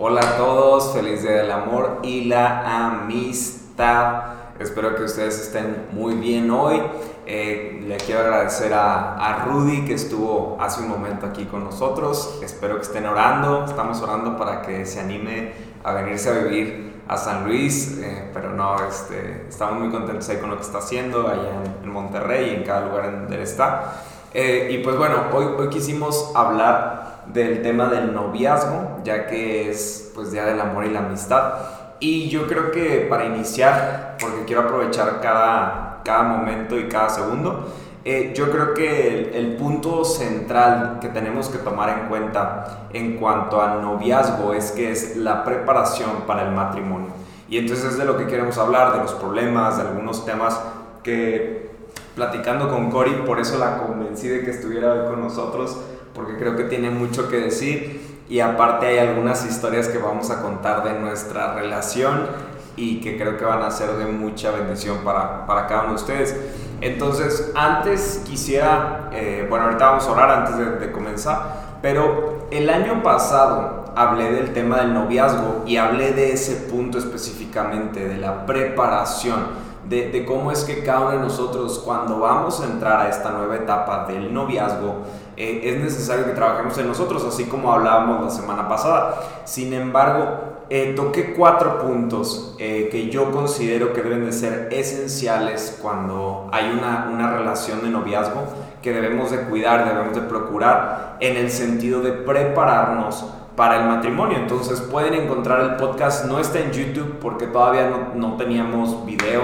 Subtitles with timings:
[0.00, 4.22] Hola a todos, feliz día del amor y la amistad.
[4.60, 6.80] Espero que ustedes estén muy bien hoy.
[7.26, 12.38] Eh, le quiero agradecer a, a, Rudy que estuvo hace un momento aquí con nosotros.
[12.44, 13.64] Espero que estén orando.
[13.64, 17.98] Estamos orando para que se anime a venirse a vivir a San Luis.
[18.00, 21.90] Eh, pero no, este, estamos muy contentos ahí con lo que está haciendo allá en,
[21.90, 23.94] Monterrey y en cada lugar en donde está.
[24.32, 30.10] Eh, y pues bueno, hoy, hoy quisimos hablar del tema del noviazgo, ya que es
[30.14, 31.54] pues Día del Amor y la Amistad.
[32.00, 37.72] Y yo creo que para iniciar, porque quiero aprovechar cada, cada momento y cada segundo,
[38.04, 43.16] eh, yo creo que el, el, punto central que tenemos que tomar en cuenta en
[43.16, 47.08] cuanto al noviazgo es que es la preparación para el matrimonio.
[47.50, 50.58] Y entonces es de lo que queremos hablar, de los problemas, de algunos temas
[51.02, 51.68] que
[52.14, 55.78] platicando con Cory, por eso la convencí de que estuviera hoy con nosotros,
[56.18, 60.42] porque creo que tiene mucho que decir y aparte hay algunas historias que vamos a
[60.42, 62.26] contar de nuestra relación
[62.74, 65.94] y que creo que van a ser de mucha bendición para, para cada uno de
[65.94, 66.36] ustedes.
[66.80, 72.68] Entonces, antes quisiera, eh, bueno, ahorita vamos a orar antes de, de comenzar, pero el
[72.68, 78.44] año pasado hablé del tema del noviazgo y hablé de ese punto específicamente, de la
[78.44, 83.08] preparación de, de, cómo es que cada uno de nosotros cuando vamos a entrar a
[83.08, 85.04] esta nueva etapa del noviazgo,
[85.40, 89.22] eh, es necesario que trabajemos en nosotros, así como hablábamos la semana pasada.
[89.44, 95.78] Sin embargo, eh, toqué cuatro puntos eh, que yo considero que deben de ser esenciales
[95.80, 98.48] cuando hay una, una relación de noviazgo
[98.82, 104.38] que debemos de cuidar, debemos de procurar en el sentido de prepararnos para el matrimonio.
[104.38, 109.42] Entonces pueden encontrar el podcast, no está en YouTube porque todavía no, no teníamos video,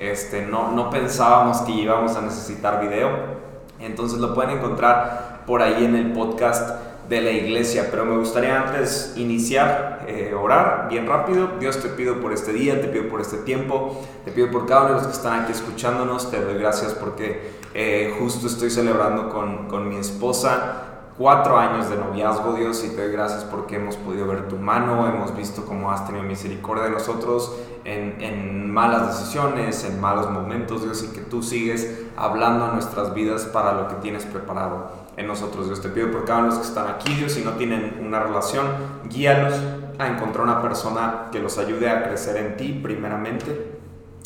[0.00, 3.36] este, no, no pensábamos que íbamos a necesitar video.
[3.78, 6.70] Entonces lo pueden encontrar por ahí en el podcast
[7.08, 7.88] de la iglesia.
[7.90, 11.52] Pero me gustaría antes iniciar, eh, orar bien rápido.
[11.58, 14.82] Dios te pido por este día, te pido por este tiempo, te pido por cada
[14.82, 16.30] uno de los que están aquí escuchándonos.
[16.30, 20.82] Te doy gracias porque eh, justo estoy celebrando con, con mi esposa
[21.18, 25.06] cuatro años de noviazgo, Dios, y te doy gracias porque hemos podido ver tu mano,
[25.08, 30.82] hemos visto cómo has tenido misericordia de nosotros en, en, malas decisiones, en malos momentos,
[30.82, 35.26] Dios, y que tú sigues hablando a nuestras vidas para lo que tienes preparado en
[35.26, 35.80] nosotros, Dios.
[35.80, 38.20] Te pido por cada uno de los que están aquí, Dios, si no tienen una
[38.20, 38.66] relación,
[39.08, 39.54] guíalos
[39.98, 43.76] a encontrar una persona que los ayude a crecer en ti, primeramente,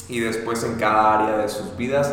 [0.09, 2.13] y después en cada área de sus vidas.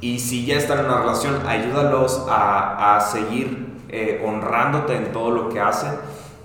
[0.00, 5.30] Y si ya están en una relación, ayúdalos a, a seguir eh, honrándote en todo
[5.30, 5.92] lo que hacen.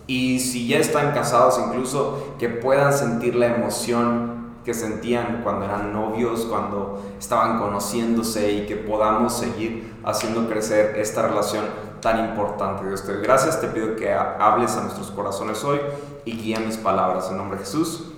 [0.07, 4.30] Y si ya están casados, incluso que puedan sentir la emoción
[4.63, 11.23] que sentían cuando eran novios, cuando estaban conociéndose y que podamos seguir haciendo crecer esta
[11.23, 11.65] relación
[12.01, 12.85] tan importante.
[12.85, 15.79] Dios te gracias, te pido que hables a nuestros corazones hoy
[16.25, 18.11] y guía mis palabras en nombre de Jesús.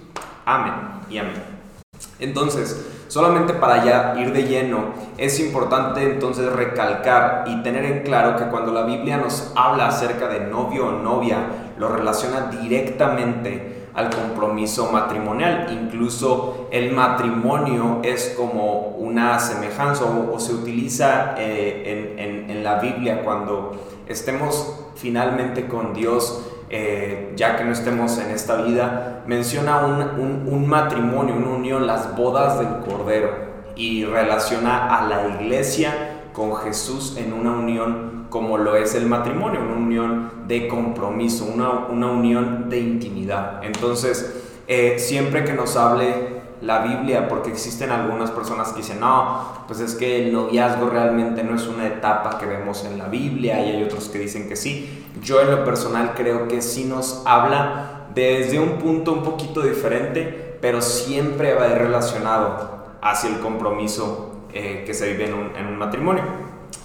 [0.46, 0.74] Amén
[1.10, 1.54] y amén.
[2.20, 8.38] Entonces, solamente para ya ir de lleno, es importante entonces recalcar y tener en claro
[8.38, 11.38] que cuando la Biblia nos habla acerca de novio o novia,
[11.78, 15.68] lo relaciona directamente al compromiso matrimonial.
[15.72, 23.72] Incluso el matrimonio es como una semejanza o, se utiliza eh, en, la Biblia cuando
[24.08, 30.68] estemos finalmente con Dios eh, ya que no estemos en esta vida, menciona un, un,
[30.68, 33.30] matrimonio, una unión, las bodas del Cordero,
[33.76, 39.62] y relaciona a la iglesia con Jesús en una unión como lo es el matrimonio,
[39.62, 43.64] una unión de compromiso, una, una unión de intimidad.
[43.64, 49.66] Entonces, eh, siempre que nos hable la Biblia, porque existen algunas personas que dicen, no,
[49.68, 53.64] pues es que el noviazgo realmente no es una etapa que vemos en la Biblia,
[53.64, 55.06] y hay otros que dicen que sí.
[55.22, 60.58] Yo en lo personal creo que sí nos habla desde un punto un poquito diferente,
[60.60, 65.56] pero siempre va a ir relacionado hacia el compromiso eh, que se vive en un,
[65.56, 66.24] en un, matrimonio.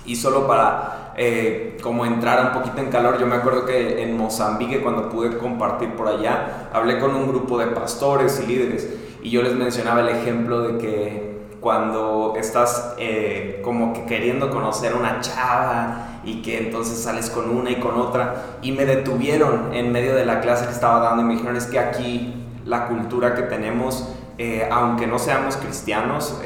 [0.04, 4.16] Y solo para eh, como entrar un poquito en calor, yo me acuerdo que en
[4.16, 8.88] Mozambique cuando pude compartir por allá, hablé con un grupo de pastores y líderes
[9.20, 14.94] y yo les mencionaba el ejemplo de que cuando estás eh, como que queriendo conocer
[14.94, 19.90] una chava y que entonces sales con una y con otra y me detuvieron en
[19.90, 23.34] medio de la clase que estaba dando y me dijeron es que aquí la cultura
[23.34, 24.08] que tenemos,
[24.38, 26.40] eh, aunque no seamos cristianos,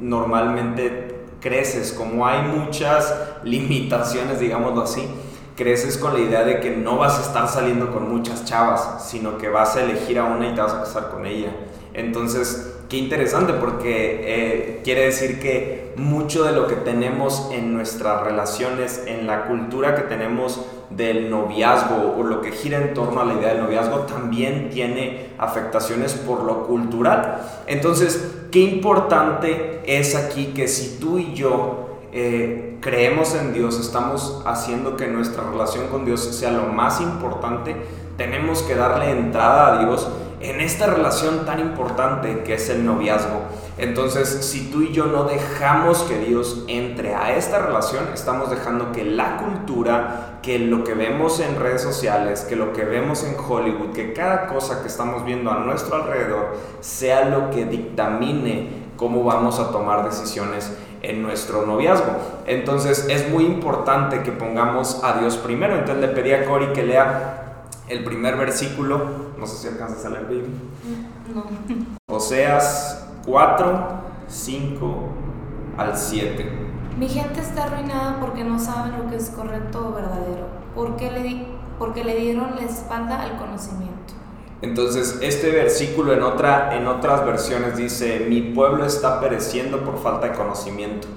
[0.00, 1.11] normalmente
[1.42, 3.12] creces, como hay muchas
[3.42, 5.06] limitaciones, digámoslo así,
[5.56, 9.36] creces con la idea de que no vas a estar saliendo con muchas chavas, sino
[9.36, 11.50] que vas a elegir a una y te vas a casar con ella.
[11.94, 18.22] Entonces, qué interesante porque eh, quiere decir que mucho de lo que tenemos en nuestras
[18.22, 23.24] relaciones, en la cultura que tenemos del noviazgo o lo que gira en torno a
[23.24, 27.40] la idea del noviazgo también tiene afectaciones por lo cultural.
[27.66, 34.42] Entonces, qué importante es aquí que si tú y yo eh, creemos en Dios, estamos
[34.44, 37.74] haciendo que nuestra relación con Dios sea lo más importante,
[38.18, 40.06] tenemos que darle entrada a Dios
[40.40, 43.40] en esta relación tan importante que es el noviazgo.
[43.78, 48.92] Entonces, si tú y yo no dejamos que Dios entre a esta relación, estamos dejando
[48.92, 53.34] que la cultura, que lo que vemos en redes sociales, que lo que vemos en
[53.38, 59.24] Hollywood, que cada cosa que estamos viendo a nuestro alrededor sea lo que dictamine cómo
[59.24, 60.70] vamos a tomar decisiones
[61.00, 62.12] en nuestro noviazgo.
[62.46, 65.74] Entonces es muy importante que pongamos a Dios primero.
[65.74, 69.32] Entonces le pedí a Cory que lea el primer versículo.
[69.38, 70.54] No sé si alcanzas a leer, baby.
[71.34, 71.44] No.
[72.14, 73.88] Oseas 4,
[74.28, 74.94] 5
[75.78, 76.62] al 7.
[76.98, 80.46] Mi gente está arruinada porque no saben lo que es correcto o verdadero.
[80.74, 81.46] Porque le,
[81.78, 84.14] porque le dieron la espalda al conocimiento.
[84.60, 90.28] Entonces, este versículo en, otra, en otras versiones dice, mi pueblo está pereciendo por falta
[90.28, 91.08] de conocimiento.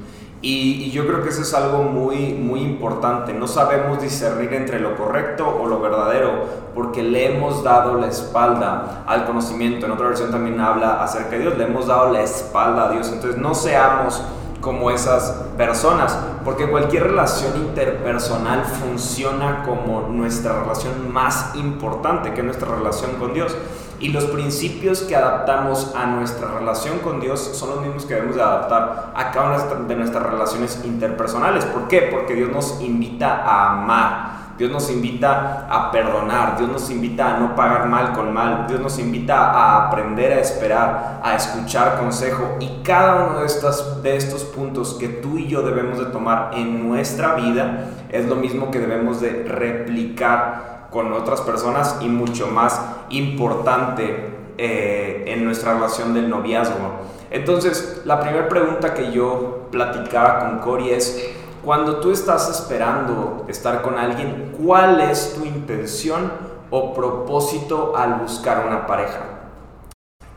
[0.42, 3.34] Y, yo creo que eso es algo muy, muy importante.
[3.34, 6.46] No sabemos discernir entre lo correcto o lo verdadero
[6.76, 9.86] porque le hemos dado la espalda al conocimiento.
[9.86, 13.10] En otra versión también habla acerca de Dios, le hemos dado la espalda a Dios.
[13.12, 14.22] Entonces no seamos
[14.66, 22.46] como esas personas, porque cualquier relación interpersonal funciona como nuestra relación más importante, que es
[22.46, 23.56] nuestra relación con Dios.
[24.00, 28.36] Y los principios que adaptamos a nuestra relación con Dios son los mismos que debemos
[28.36, 31.66] de adaptar a cada una de nuestras relaciones interpersonales.
[31.66, 32.10] ¿Por qué?
[32.12, 37.40] Porque Dios nos invita a amar Dios nos invita a perdonar, Dios nos invita a
[37.40, 42.56] no pagar mal con mal, Dios nos invita a aprender a esperar, a escuchar consejo
[42.62, 46.52] y cada uno de estos, de estos puntos que tú y yo debemos de tomar
[46.54, 52.48] en nuestra vida es lo mismo que debemos de replicar con otras personas y mucho
[52.48, 57.02] más importante eh, en nuestra relación del noviazgo.
[57.32, 61.34] Entonces, la primera pregunta que yo platicaba con Cory es,
[61.66, 66.32] cuando tú estás esperando estar con alguien, ¿cuál es tu intención
[66.70, 69.20] o propósito al buscar una pareja?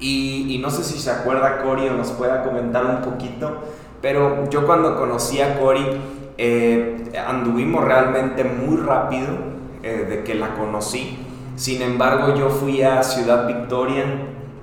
[0.00, 3.58] Y, no sé si se acuerda Cory o nos pueda comentar un poquito,
[4.02, 5.86] pero yo cuando conocí a Cory
[6.36, 9.57] eh, anduvimos realmente muy rápido
[9.88, 11.18] eh, de que la conocí.
[11.56, 14.04] Sin embargo, yo fui a Ciudad Victoria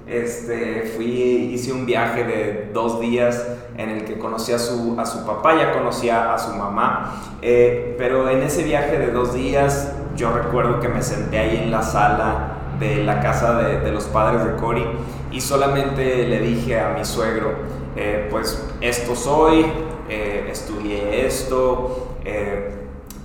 [0.08, 5.06] este, fui, hice un viaje de dos días en el que conocí a su, a
[5.06, 9.94] su papá, ya conocía a su mamá, eh, pero en ese viaje de dos días
[10.16, 14.46] yo recuerdo que me senté ahí en la sala de la casa de, los padres
[14.46, 14.86] de Cory
[15.32, 17.54] y solamente le dije a mi suegro,
[17.96, 19.66] eh, pues esto soy,
[20.08, 22.16] eh, estudié esto,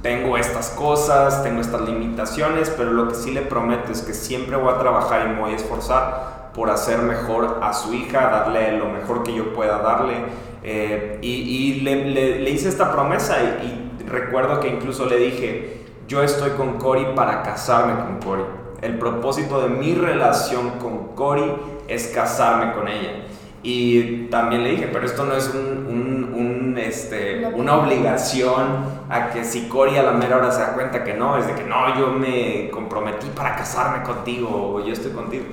[0.02, 4.56] tengo estas cosas, tengo estas limitaciones, pero lo que sí le prometo es que siempre
[4.56, 8.79] voy a trabajar y me voy a esforzar por hacer mejor a su hija, darle
[8.79, 10.14] lo mejor que yo pueda darle.
[10.62, 16.79] Eh, y, le, hice esta promesa y, recuerdo que incluso le dije, yo estoy con
[16.79, 18.43] Cory para casarme con Cory.
[18.82, 21.52] El propósito de mi relación con Cory
[21.87, 23.26] es casarme con ella.
[23.62, 29.69] Y también le dije, pero esto no es un, este, una obligación a que si
[29.69, 32.13] Cory a la mera hora se da cuenta que no, es de que no, yo
[32.13, 35.45] me comprometí para casarme contigo o yo estoy contigo.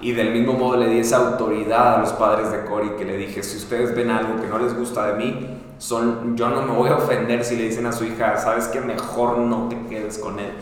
[0.00, 3.16] Y del mismo modo le di esa autoridad a los padres de Cory que le
[3.16, 6.72] dije, si ustedes ven algo que no les gusta de mí, son, yo no me
[6.72, 10.18] voy a ofender si le dicen a su hija, sabes que mejor no te quedes
[10.18, 10.52] con él.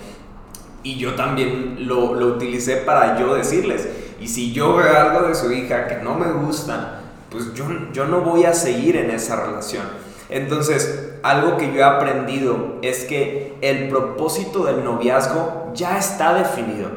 [0.83, 3.89] Y yo también lo, lo utilicé para yo decirles,
[4.21, 8.07] y si yo veo algo de su hija que no me gusta, pues yo, yo
[8.07, 10.04] no voy a seguir en esa relación.
[10.29, 16.89] Entonces, algo que yo he aprendido es que el propósito del noviazgo ya está definido.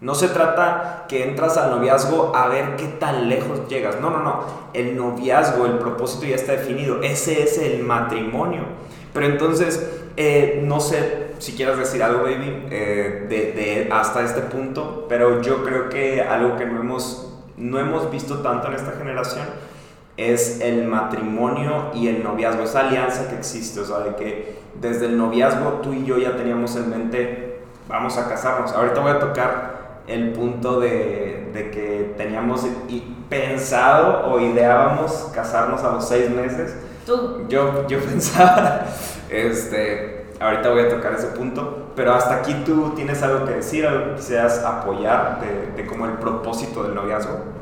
[0.00, 4.00] No se trata que entras al noviazgo a ver qué tan lejos llegas.
[4.00, 4.44] No, no, no.
[4.72, 7.02] El noviazgo, el propósito ya está definido.
[7.02, 8.62] Ese es el matrimonio.
[9.12, 15.06] Pero entonces, eh, no sé si quieras decir algo, baby, eh, de, hasta este punto,
[15.08, 19.46] pero yo creo que algo que no hemos, no hemos visto tanto en esta generación
[20.18, 25.06] es el matrimonio y el noviazgo, esa alianza que existe, o sea, de que desde
[25.06, 28.72] el noviazgo tú y yo ya teníamos en mente, vamos a casarnos.
[28.72, 32.66] Ahorita voy a tocar el punto de, de que teníamos
[33.28, 36.74] pensado o ideábamos casarnos a los seis meses.
[37.06, 37.46] ¿Tú?
[37.48, 38.86] Yo, yo pensaba,
[39.30, 43.86] este, ahorita voy a tocar ese punto, pero hasta aquí tú tienes algo que decir,
[43.86, 47.57] algo que quisieras apoyar de, de como el propósito del noviazgo.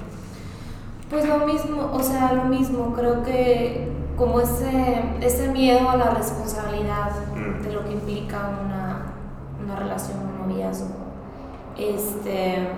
[1.11, 6.11] Pues lo mismo, o sea, lo mismo, creo que como ese, ese miedo a la
[6.11, 7.63] responsabilidad mm.
[7.63, 9.17] de lo que implica una
[9.67, 10.95] una relación, un noviazgo.
[11.77, 12.69] Este,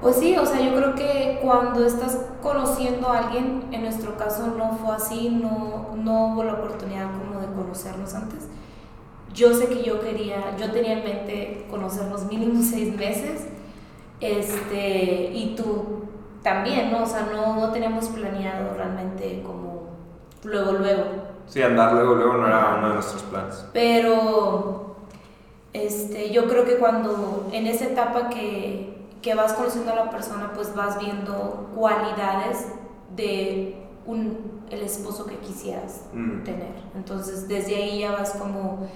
[0.00, 4.54] pues sí, o sea, yo creo que cuando estás conociendo a alguien, en nuestro caso
[4.56, 8.48] no fue así, no, no hubo la oportunidad como de conocernos antes.
[9.34, 13.46] Yo sé que yo quería, yo tenía en mente conocernos mínimo seis meses,
[14.22, 16.04] este, y tú
[16.42, 17.02] también, ¿no?
[17.02, 19.82] O sea, no, no teníamos planeado realmente como
[20.44, 21.04] luego, luego.
[21.46, 23.64] Sí, andar luego, luego no era uno de nuestros planes.
[23.72, 24.96] Pero,
[25.72, 30.52] este, yo creo que cuando, en esa etapa que, que vas conociendo a la persona,
[30.54, 32.68] pues vas viendo cualidades
[33.16, 33.76] de
[34.06, 36.42] un, el esposo que quisieras Mm.
[36.44, 36.72] tener.
[36.96, 38.86] Entonces, desde ahí ya vas como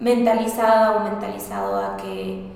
[0.00, 2.46] mentalizada o mentalizado a que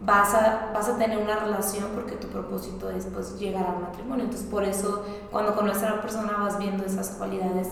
[0.00, 4.24] vas a, vas a tener una relación porque tu propósito es pues llegar al matrimonio.
[4.24, 7.68] Entonces, por eso cuando conoces a la persona vas viendo esas cualidades.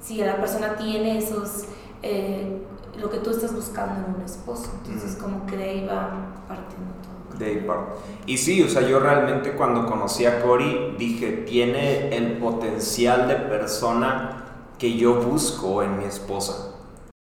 [0.00, 1.64] Si la persona tiene esos,
[2.02, 2.62] eh,
[2.98, 4.70] lo que tú estás buscando en un esposo.
[4.84, 5.24] Entonces, Ujú.
[5.24, 7.38] como que de ahí va partiendo todo.
[7.38, 7.92] De ahí parte.
[8.26, 13.34] Y sí, o sea, yo realmente cuando conocí a Cory dije, tiene el potencial de
[13.36, 14.44] persona
[14.78, 16.72] que yo busco en mi esposa.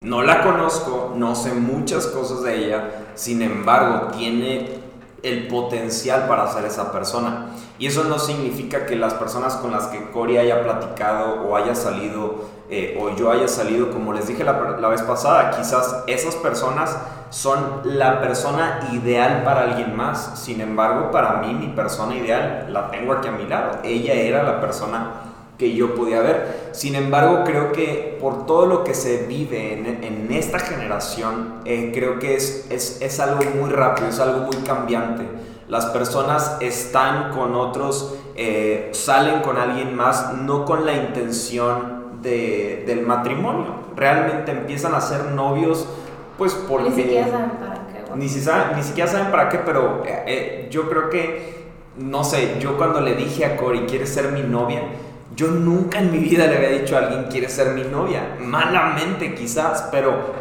[0.03, 4.81] No la conozco, no sé muchas cosas de ella, sin embargo, tiene
[5.23, 7.47] el potencial para ser esa persona.
[7.79, 11.75] Y eso no significa que las personas con las que Cory haya platicado o haya
[11.75, 16.35] salido eh, o yo haya salido, como les dije la, la vez pasada, quizás esas
[16.35, 16.97] personas
[17.29, 20.39] son la persona ideal para alguien más.
[20.39, 23.79] Sin embargo, para mí mi persona ideal la tengo aquí a mi lado.
[23.83, 25.32] Ella era la persona
[25.63, 26.69] que yo podía ver.
[26.73, 31.91] Sin embargo, creo que por todo lo que se vive en, en esta generación, eh,
[31.93, 35.23] creo que es, es, es algo muy rápido, es algo muy cambiante.
[35.69, 42.83] Las personas están con otros, eh, salen con alguien más, no con la intención de,
[42.85, 43.67] del matrimonio.
[43.95, 45.87] Realmente empiezan a ser novios,
[46.37, 46.89] pues porque...
[46.89, 48.15] Ni siquiera saben para qué.
[48.15, 51.63] Ni, si saben- ni siquiera saben para qué, pero eh, eh, yo creo que,
[51.97, 54.81] no sé, yo cuando le dije a Cory, ¿quieres ser mi novia?
[55.35, 58.37] Yo nunca en mi vida le había dicho a alguien, ¿quieres ser mi novia?
[58.39, 60.33] Malamente quizás, pero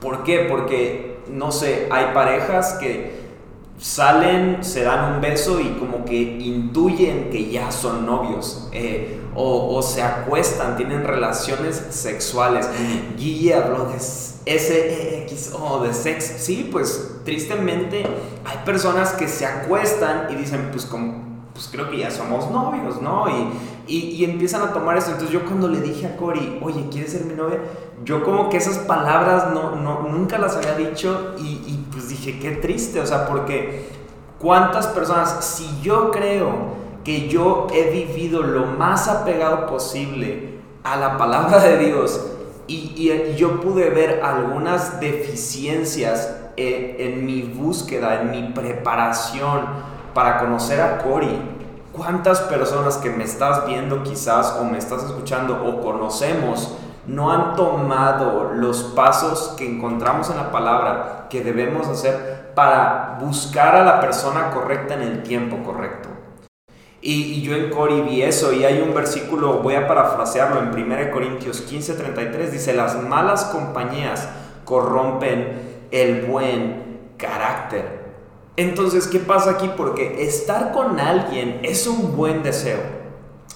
[0.00, 0.46] ¿por qué?
[0.48, 3.20] Porque, no sé, hay parejas que
[3.78, 8.68] salen, se dan un beso y como que intuyen que ya son novios.
[8.72, 12.68] eh, o, se acuestan, tienen relaciones sexuales.
[13.16, 16.34] Guille habló de SX o de sexo.
[16.38, 18.04] Sí, pues tristemente
[18.44, 20.88] hay personas que se acuestan y dicen, pues,
[21.52, 23.26] pues creo que ya somos novios, ¿no?
[23.96, 25.10] Y, empiezan a tomar eso.
[25.10, 27.58] Entonces yo cuando le dije a Cory, oye, ¿quieres ser mi novia?
[28.04, 32.38] Yo como que esas palabras no, no, nunca las había dicho y, y pues dije,
[32.38, 33.88] qué triste, o sea, porque
[34.38, 41.18] cuántas personas, si yo creo que yo he vivido lo más apegado posible a la
[41.18, 42.20] palabra de Dios
[42.66, 49.62] y, y- yo pude ver algunas deficiencias en, en mi búsqueda, en mi preparación
[50.14, 51.38] para conocer a Cory.
[52.00, 56.74] ¿Cuántas personas que me estás viendo quizás o me estás escuchando o conocemos
[57.06, 63.76] no han tomado los pasos que encontramos en la palabra que debemos hacer para buscar
[63.76, 66.08] a la persona correcta en el tiempo correcto?
[67.02, 70.68] Y, y yo en Cori vi eso y hay un versículo, voy a parafrasearlo en
[70.70, 74.26] 1 Corintios 15:33, dice, las malas compañías
[74.64, 77.99] corrompen el buen carácter.
[78.56, 79.70] Entonces, ¿qué pasa aquí?
[79.76, 82.78] Porque estar con alguien es un buen deseo.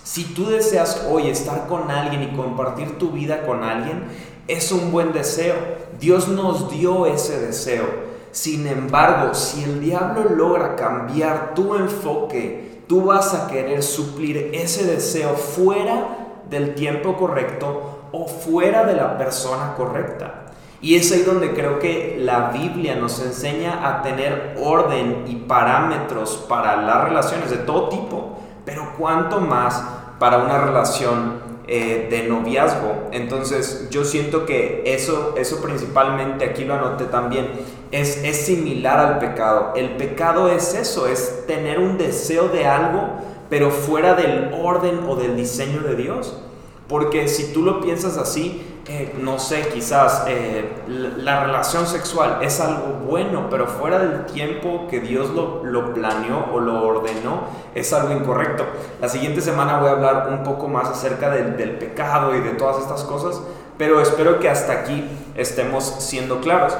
[0.03, 4.05] Si tú deseas hoy estar con alguien y compartir tu vida con alguien,
[4.49, 5.55] es un buen deseo.
[5.99, 7.85] Dios nos dio ese deseo.
[8.31, 14.85] Sin embargo, si el diablo logra cambiar tu enfoque, tú vas a querer suplir ese
[14.85, 20.44] deseo fuera del tiempo correcto o fuera de la persona correcta.
[20.85, 26.45] Y es ahí donde creo que la Biblia nos enseña a tener orden y parámetros
[26.47, 29.83] para las relaciones de todo tipo, pero cuánto más
[30.19, 33.09] para una relación eh, de noviazgo.
[33.13, 37.49] Entonces yo siento que eso, eso principalmente, aquí lo anoté también,
[37.91, 39.73] es, es similar al pecado.
[39.75, 43.09] El pecado es eso, es tener un deseo de algo,
[43.49, 46.43] pero fuera del orden o del diseño de Dios.
[46.89, 52.39] Porque si tú lo piensas así, eh, no sé, quizás eh, la, la relación sexual
[52.43, 57.45] es algo bueno, pero fuera del tiempo que Dios lo, lo planeó o lo ordenó,
[57.75, 58.67] es algo incorrecto.
[59.01, 62.51] La siguiente semana voy a hablar un poco más acerca del, del pecado y de
[62.51, 63.41] todas estas cosas,
[63.79, 66.77] pero espero que hasta aquí estemos siendo claros.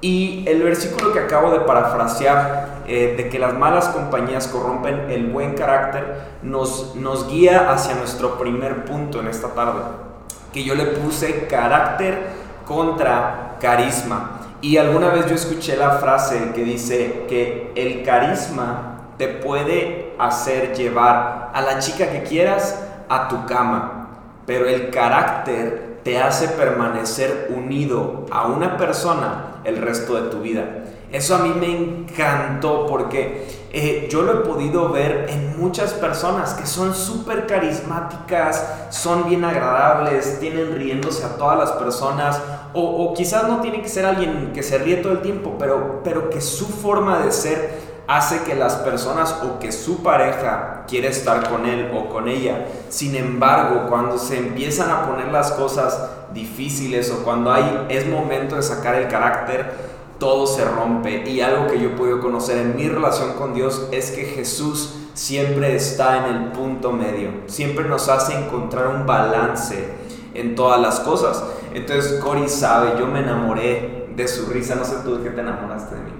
[0.00, 5.26] Y el versículo que acabo de parafrasear, eh, de que las malas compañías corrompen el
[5.26, 9.80] buen carácter, nos, nos guía hacia nuestro primer punto en esta tarde,
[10.58, 12.18] que yo le puse carácter
[12.66, 14.40] contra carisma.
[14.60, 20.74] Y alguna vez yo escuché la frase que dice que el carisma te puede hacer
[20.74, 24.08] llevar a la chica que quieras a tu cama,
[24.46, 30.64] pero el carácter te hace permanecer unido a una persona el resto de tu vida.
[31.10, 36.54] Eso a mí me encantó porque eh, yo lo he podido ver en muchas personas
[36.54, 42.40] que son súper carismáticas, son bien agradables, tienen riéndose a todas las personas,
[42.74, 46.30] o, quizás no tiene que ser alguien que se ríe todo el tiempo, pero, pero
[46.30, 51.48] que su forma de ser hace que las personas o que su pareja quiere estar
[51.48, 52.66] con él o con ella.
[52.88, 58.56] Sin embargo, cuando se empiezan a poner las cosas difíciles o cuando hay, es momento
[58.56, 61.28] de sacar el carácter, todo se rompe.
[61.28, 64.94] Y algo que yo he podido conocer en mi relación con Dios es que Jesús
[65.18, 69.88] siempre está en el punto medio, siempre nos hace encontrar un balance
[70.34, 71.42] en todas las cosas.
[71.74, 75.40] Entonces Cory sabe, yo me enamoré de su risa, no sé tú de qué te
[75.40, 76.12] enamoraste de mí.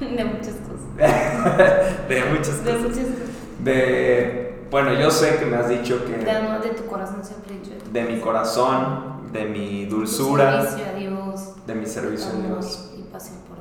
[0.16, 0.88] De muchas cosas.
[2.08, 2.64] de muchas cosas.
[2.64, 3.28] De muchas cosas.
[3.62, 6.12] De, bueno, yo sé que me has dicho que...
[6.12, 7.72] De, de tu corazón siempre he dicho.
[7.92, 10.52] De mi corazón, de mi dulzura.
[10.52, 11.66] De mi servicio a Dios.
[11.66, 12.89] De mi servicio a Dios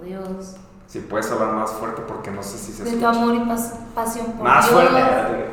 [0.10, 0.56] Dios.
[0.88, 3.40] Si puedes hablar más fuerte porque no sé si se De tu amor y
[3.94, 4.84] pasión por más Dios.
[4.84, 5.52] Más fuerte.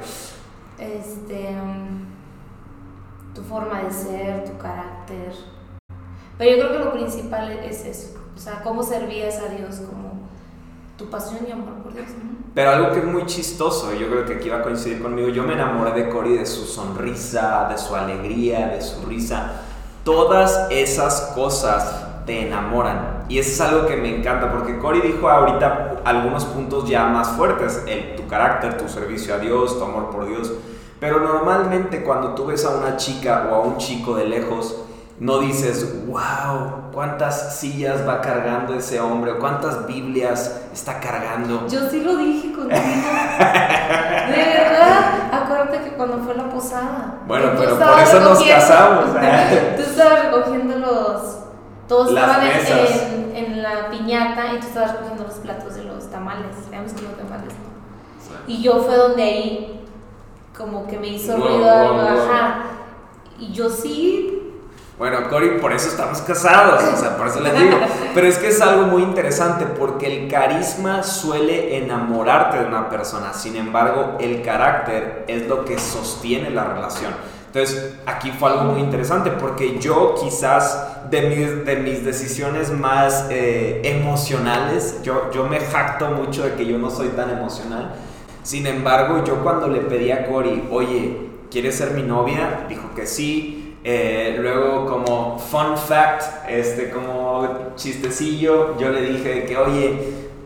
[0.78, 5.34] Este, mm, tu forma de ser, tu carácter.
[6.38, 8.18] Pero yo creo que lo principal es eso.
[8.34, 10.20] O sea, cómo servías a Dios, como
[10.96, 12.06] tu pasión y amor por Dios.
[12.54, 15.42] Pero algo que es muy chistoso, yo creo que aquí va a coincidir conmigo, yo
[15.42, 19.60] me enamoré de Cory de su sonrisa, de su alegría, de su risa.
[20.04, 23.24] Todas esas cosas te enamoran.
[23.28, 27.28] Y eso es algo que me encanta, porque Cory dijo ahorita algunos puntos ya más
[27.30, 30.52] fuertes, el, tu carácter, tu servicio a Dios, tu amor por Dios.
[31.00, 34.76] Pero normalmente cuando tú ves a una chica o a un chico de lejos,
[35.18, 41.66] no dices, wow, cuántas sillas va cargando ese hombre, o cuántas Biblias está cargando.
[41.68, 42.74] Yo sí lo dije contigo.
[42.74, 47.20] de verdad, acuérdate que cuando fue la posada.
[47.26, 49.04] Bueno, pero por eso nos casamos.
[49.76, 51.35] tú estabas recogiendo los
[51.88, 56.56] todos estaban en, en, la piñata y tú estabas recogiendo los platos de los tamales.
[56.66, 57.54] Habíamos los tamales,
[58.46, 59.76] Y yo fue donde ahí
[60.56, 62.64] como que me hizo ruido algo, ajá.
[63.38, 64.32] Y yo sí.
[64.98, 67.76] Bueno, Cory, por eso estamos casados, o sea, por eso les digo.
[68.14, 73.34] Pero es que es algo muy interesante porque el carisma suele enamorarte de una persona,
[73.34, 77.12] sin embargo, el carácter es lo que sostiene la relación.
[77.46, 83.26] Entonces, aquí fue algo muy interesante porque yo quizás de mis, de mis decisiones más
[83.30, 87.94] eh, emocionales, yo, yo me jacto mucho de que yo no soy tan emocional.
[88.42, 91.16] Sin embargo, yo cuando le pedí a Cory, oye,
[91.50, 92.66] ¿quieres ser mi novia?
[92.68, 93.76] Dijo que sí.
[93.82, 99.98] Eh, luego como fun fact, este, como chistecillo, yo le dije que, oye,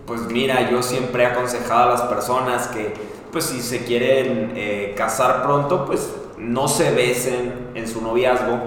[0.07, 2.93] pues mira, yo siempre he aconsejado a las personas que,
[3.33, 8.59] pues si se quieren eh, casar pronto, pues no se besen en su noviazgo,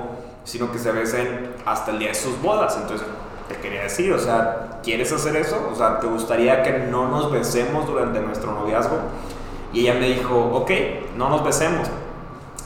[0.44, 2.78] sino que se besen hasta el día de sus bodas.
[2.82, 3.08] Entonces,
[3.48, 5.70] te quería decir, o sea, ¿quieres hacer eso?
[5.72, 8.98] O sea, ¿te gustaría que no nos besemos durante nuestro noviazgo?
[9.74, 10.72] Y ella me dijo, ok,
[11.18, 11.88] no nos besemos.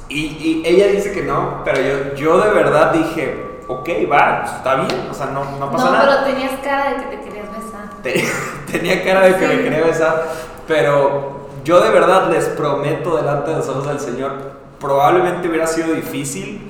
[0.10, 5.07] Y, ella dice que no, pero yo, yo de verdad dije, ok, va, está bien,
[5.12, 6.05] o sea, no, no pasa nada.
[6.05, 7.89] No, pero tenías cara de que te querías besar.
[8.71, 10.25] tenía cara de que me quería besar,
[10.65, 14.31] pero yo de verdad les prometo delante de los ojos del Señor,
[14.79, 16.66] probablemente hubiera sido difícil.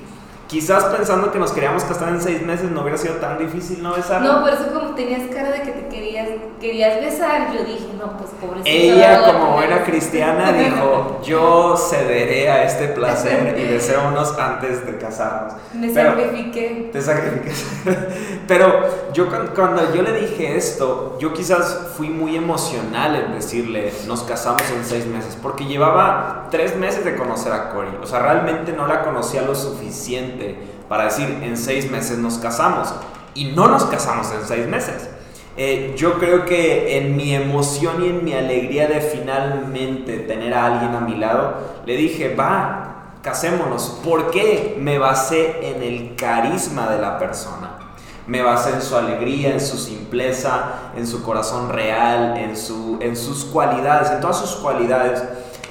[0.47, 3.93] Quizás pensando que nos queríamos casar en seis meses no hubiera sido tan difícil no
[3.93, 4.21] besar.
[4.21, 6.27] No, por eso como tenías cara de que te querías,
[6.59, 8.69] querías besar, yo dije, no, pues pobrecita.
[8.69, 15.53] Ella como buena cristiana dijo, yo cederé a este placer y deseémonos antes de casarnos.
[15.73, 16.89] Me sacrifiqué.
[16.91, 17.51] Te sacrifiqué.
[18.47, 24.23] Pero yo cuando yo le dije esto, yo quizás fui muy emocional en decirle, nos
[24.23, 27.97] casamos en seis meses, porque llevaba tres meses de conocer a Cory.
[28.01, 30.57] O sea, realmente no la conocía lo suficiente
[30.89, 32.93] para decir en seis meses nos casamos.
[33.37, 35.09] Y no nos casamos en seis meses.
[35.57, 40.65] Eh, yo creo que en mi emoción y en mi alegría de finalmente tener a
[40.65, 41.53] alguien a mi lado,
[41.85, 43.99] le dije, va, casémonos.
[44.03, 44.75] ¿Por qué?
[44.79, 47.77] Me basé en el carisma de la persona.
[48.25, 53.15] Me basé en su alegría, en su simpleza, en su corazón real, en, su, en
[53.15, 55.23] sus cualidades, en todas sus cualidades,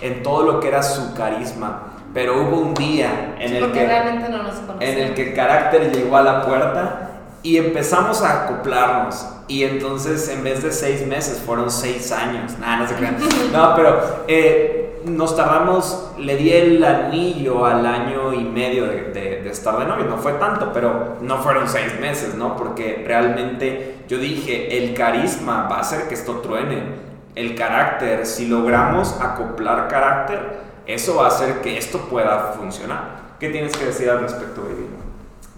[0.03, 1.95] en todo lo que era su carisma.
[2.15, 7.16] Pero hubo un día en, el, que, en el que carácter llegó a la puerta
[7.47, 9.25] y empezamos a acoplarnos.
[9.47, 12.59] Y entonces en vez de seis meses fueron seis años.
[12.59, 13.17] Nada, no se crean.
[13.53, 19.49] No, pero eh, nos tardamos, le di el anillo al año y medio de, de,
[19.49, 22.57] estar de novio, no fue tanto, pero no fueron seis meses, ¿no?
[22.57, 26.83] Porque realmente yo dije, el carisma va a hacer que esto truene,
[27.37, 30.41] el carácter, si logramos acoplar carácter,
[30.85, 33.37] eso va a hacer que esto pueda funcionar.
[33.39, 34.86] ¿Qué tienes que decir al respecto, Baby?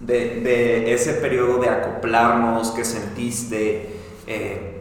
[0.01, 3.89] De, de ese periodo de acoplarnos que sentiste,
[4.27, 4.79] eh,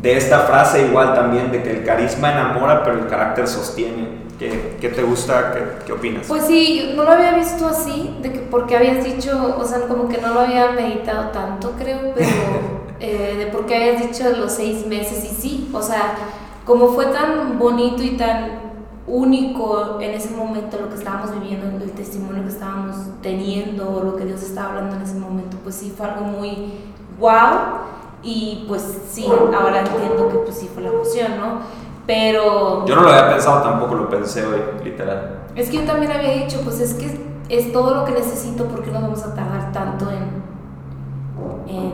[0.00, 4.24] de esta frase igual también, de que el carisma enamora, pero el carácter sostiene.
[4.38, 5.52] ¿Qué, qué te gusta?
[5.52, 6.26] ¿Qué, ¿Qué, opinas?
[6.26, 10.08] Pues sí, no lo había visto así, de que porque habías dicho, o sea, como
[10.08, 12.28] que no lo había meditado tanto, creo, pero
[13.00, 16.16] eh, de por qué habías dicho los seis meses y sí, o sea,
[16.64, 18.63] como fue tan bonito y tan
[19.06, 24.24] único en ese momento lo que estábamos viviendo, el testimonio que estábamos teniendo, lo que
[24.24, 26.72] Dios estaba hablando en ese momento, pues sí fue algo muy
[27.18, 27.80] wow
[28.22, 31.58] y pues sí, ahora entiendo que pues sí fue la emoción, ¿no?
[32.06, 32.84] Pero...
[32.86, 35.40] Yo no lo había pensado, tampoco lo pensé hoy, literal.
[35.54, 38.90] Es que yo también había dicho, pues es que es todo lo que necesito porque
[38.90, 40.42] no vamos a tardar tanto en,
[41.68, 41.92] en,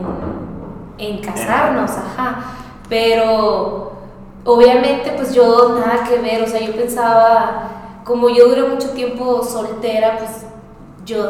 [0.97, 2.43] en casarnos, ajá.
[2.89, 3.90] Pero
[4.45, 9.43] obviamente pues yo nada que ver, o sea, yo pensaba, como yo duré mucho tiempo
[9.43, 10.45] soltera, pues
[11.05, 11.29] yo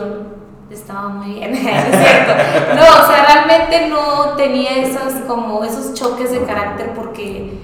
[0.70, 2.34] estaba muy bien, ¿es cierto?
[2.76, 7.60] No, o sea, realmente no tenía esas, como esos choques de carácter porque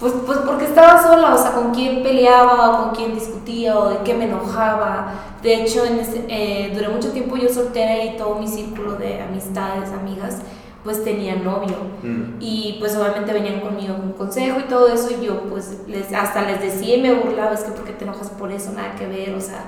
[0.00, 3.90] pues, pues porque estaba sola, o sea, con quién peleaba o con quién discutía o
[3.90, 5.12] de qué me enojaba.
[5.42, 9.92] De hecho, en eh, duré mucho tiempo yo soltera y todo mi círculo de amistades,
[9.92, 10.38] amigas,
[10.84, 11.76] pues tenía novio.
[12.02, 12.38] Mm.
[12.40, 16.42] Y pues obviamente venían conmigo un consejo y todo eso y yo pues les, hasta
[16.42, 19.34] les decía y me burlaba, es que porque te enojas por eso, nada que ver,
[19.34, 19.64] o sea...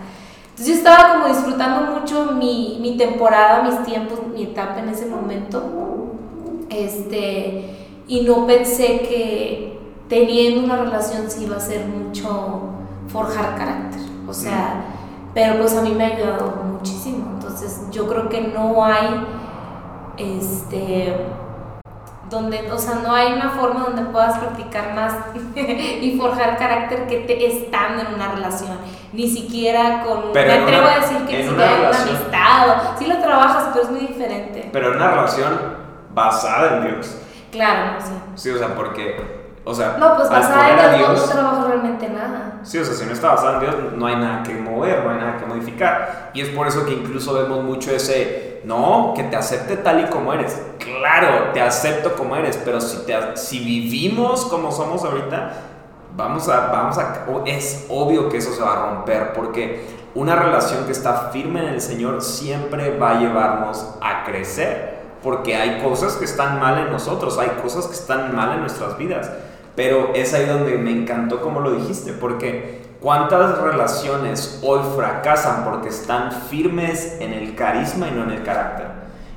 [0.51, 5.07] Entonces yo estaba como disfrutando mucho mi, mi temporada, mis tiempos, mi etapa en ese
[5.07, 5.63] momento.
[6.69, 12.61] Este, y no pensé que, teniendo una relación sí va a ser mucho
[13.09, 14.03] forjar carácter.
[14.29, 14.85] O sea,
[15.33, 17.31] pero pues a mí me ha ayudado muchísimo.
[17.35, 19.09] Entonces yo creo que no hay,
[20.17, 21.17] este,
[22.29, 25.15] donde, o sea, no hay una forma donde puedas practicar más
[25.55, 28.79] y forjar carácter que te estando en una relación.
[29.13, 32.99] Ni siquiera con, me atrevo a decir que ni siquiera una amistad.
[32.99, 34.71] Sí lo trabajas, pero es muy diferente.
[34.73, 35.53] Pero en una relación
[36.15, 37.19] basada en Dios.
[37.51, 38.13] Claro, sí.
[38.35, 42.59] Sí, o sea, porque o sea, no, pues basada en Dios, no trabajo realmente nada.
[42.63, 45.11] Sí, o sea, si no está basada en Dios, no hay nada que mover, no
[45.11, 46.31] hay nada que modificar.
[46.35, 50.05] Y es por eso que incluso vemos mucho ese, no, que te acepte tal y
[50.07, 50.61] como eres.
[50.79, 55.53] Claro, te acepto como eres, pero si, te, si vivimos como somos ahorita,
[56.17, 60.85] vamos a, vamos a, es obvio que eso se va a romper, porque una relación
[60.85, 66.15] que está firme en el Señor siempre va a llevarnos a crecer, porque hay cosas
[66.15, 69.31] que están mal en nosotros, hay cosas que están mal en nuestras vidas.
[69.75, 75.89] Pero es ahí donde me encantó como lo dijiste, porque cuántas relaciones hoy fracasan porque
[75.89, 78.87] están firmes en el carisma y no en el carácter.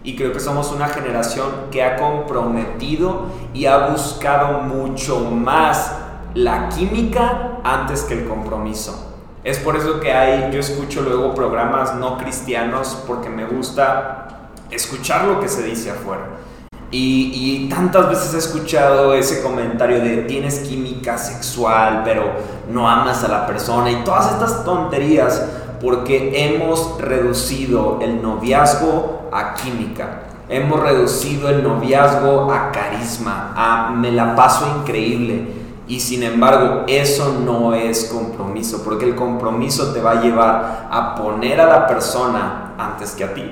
[0.03, 3.25] Y creo que somos una generación que ha comprometido
[3.55, 5.97] y ha buscado mucho más
[6.35, 9.13] la química antes que el compromiso.
[9.43, 15.25] Es por eso que hay, yo escucho luego programas no cristianos porque me gusta escuchar
[15.25, 16.23] lo que se dice afuera.
[16.97, 22.23] Y, tantas veces he escuchado ese comentario de tienes química sexual, pero
[22.71, 25.43] no amas a la persona y todas estas tonterías
[25.81, 30.21] porque hemos reducido el noviazgo a química.
[30.47, 35.47] Hemos reducido el noviazgo a carisma, a me la paso increíble.
[35.87, 41.15] Y sin embargo, eso no es compromiso, porque el compromiso te va a llevar a
[41.15, 43.43] poner a la persona antes que a ti.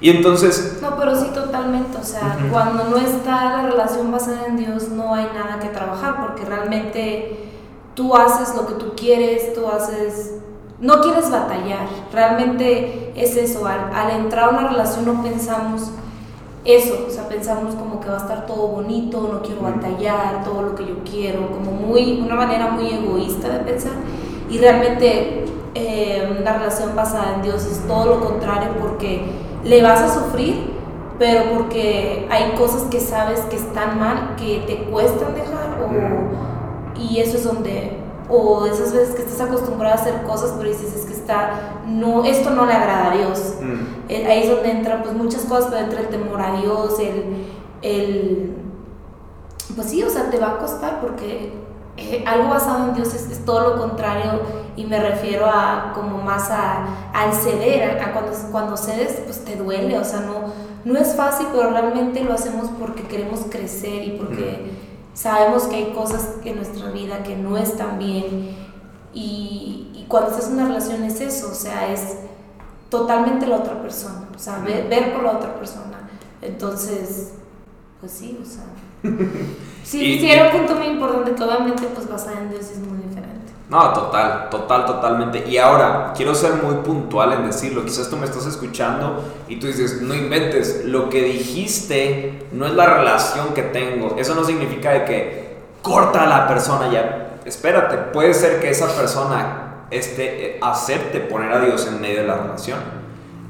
[0.00, 0.78] Y entonces...
[0.80, 5.14] No, pero sí totalmente, o sea, cuando no está la relación basada en Dios no
[5.14, 7.50] hay nada que trabajar porque realmente
[7.94, 10.34] tú haces lo que tú quieres, tú haces...
[10.80, 15.90] No quieres batallar, realmente es eso, al, al entrar a una relación no pensamos
[16.64, 20.62] eso, o sea, pensamos como que va a estar todo bonito, no quiero batallar, todo
[20.62, 23.92] lo que yo quiero, como muy, una manera muy egoísta de pensar
[24.50, 29.24] y realmente eh, una relación basada en Dios es todo lo contrario porque
[29.64, 30.72] le vas a sufrir,
[31.18, 37.18] pero porque hay cosas que sabes que están mal, que te cuestan dejar, o, y
[37.20, 41.04] eso es donde, o esas veces que estás acostumbrado a hacer cosas, pero dices, es
[41.04, 43.54] que está, no, esto no le agrada a Dios.
[43.60, 44.10] Mm.
[44.10, 47.46] Eh, ahí es donde entran pues muchas cosas, pero entra el temor a Dios, el,
[47.82, 48.54] el,
[49.74, 51.52] pues sí, o sea, te va a costar porque
[51.98, 54.40] eh, algo basado en Dios es, todo lo contrario
[54.76, 59.56] y me refiero a como más a, al ceder, a, cuando, cuando cedes pues te
[59.56, 60.52] duele, o sea, no,
[60.84, 64.70] no es fácil, pero realmente lo hacemos porque queremos crecer y porque
[65.12, 68.56] sabemos que hay cosas en nuestra vida que no están bien
[69.12, 72.18] y, y cuando estás en una relación es eso, o sea, es
[72.88, 76.08] totalmente la otra persona, o sea, ver, ver por la otra persona.
[76.40, 77.32] Entonces,
[78.00, 78.64] pues sí, o sea.
[79.84, 82.98] sí, sí, era un punto muy importante que obviamente pues basada en Dios es muy
[82.98, 83.38] diferente.
[83.68, 85.44] No, total, total, totalmente.
[85.46, 87.84] Y ahora, quiero ser muy puntual en decirlo.
[87.84, 92.72] Quizás tú me estás escuchando y tú dices, no inventes, lo que dijiste no es
[92.72, 94.16] la relación que tengo.
[94.18, 97.40] Eso no significa de que corta a la persona ya.
[97.44, 102.26] Espérate, puede ser que esa persona este, eh, acepte poner a Dios en medio de
[102.26, 102.78] la relación.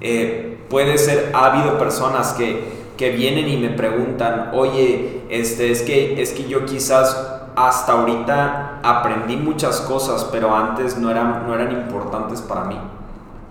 [0.00, 2.64] Eh, puede ser, ha habido personas que,
[2.96, 8.78] que vienen y me preguntan, oye, este, es, que, es que yo quizás hasta ahorita
[8.84, 12.78] aprendí muchas cosas, pero antes no eran, no eran importantes para mí.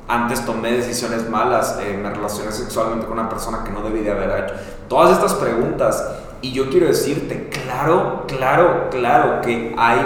[0.07, 4.11] Antes tomé decisiones malas, eh, me relacioné sexualmente con una persona que no debí de
[4.11, 4.55] haber hecho.
[4.87, 6.01] Todas estas preguntas.
[6.41, 9.99] Y yo quiero decirte, claro, claro, claro que hay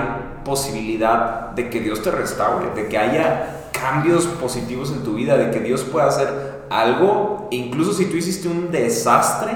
[0.45, 5.51] posibilidad de que Dios te restaure, de que haya cambios positivos en tu vida, de
[5.51, 9.51] que Dios pueda hacer algo, incluso si tú hiciste un desastre,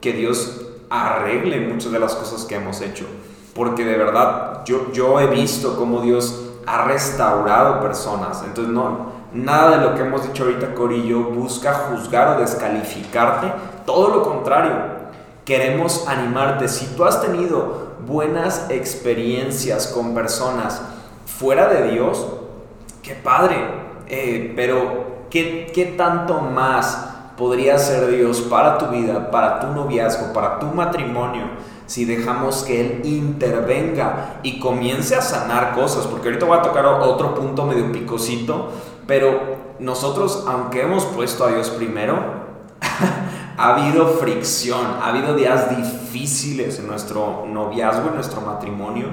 [0.00, 3.06] que Dios arregle muchas de las cosas que hemos hecho
[3.58, 8.40] porque de verdad yo, yo he visto cómo Dios ha restaurado personas.
[8.46, 12.40] Entonces, no, nada de lo que hemos dicho ahorita, Cori y yo, busca juzgar o
[12.40, 13.52] descalificarte.
[13.84, 14.74] Todo lo contrario,
[15.44, 16.68] queremos animarte.
[16.68, 20.80] Si tú has tenido buenas experiencias con personas
[21.26, 22.28] fuera de Dios,
[23.02, 23.56] qué padre.
[24.06, 30.32] Eh, pero, ¿qué, ¿qué tanto más podría ser Dios para tu vida, para tu noviazgo,
[30.32, 31.46] para tu matrimonio?
[31.88, 36.84] Si dejamos que Él intervenga y comience a sanar cosas, porque ahorita voy a tocar
[36.84, 38.70] otro punto medio picosito,
[39.06, 42.16] pero nosotros, aunque hemos puesto a Dios primero,
[43.56, 49.06] ha habido fricción, ha habido días difíciles en nuestro noviazgo, en nuestro matrimonio,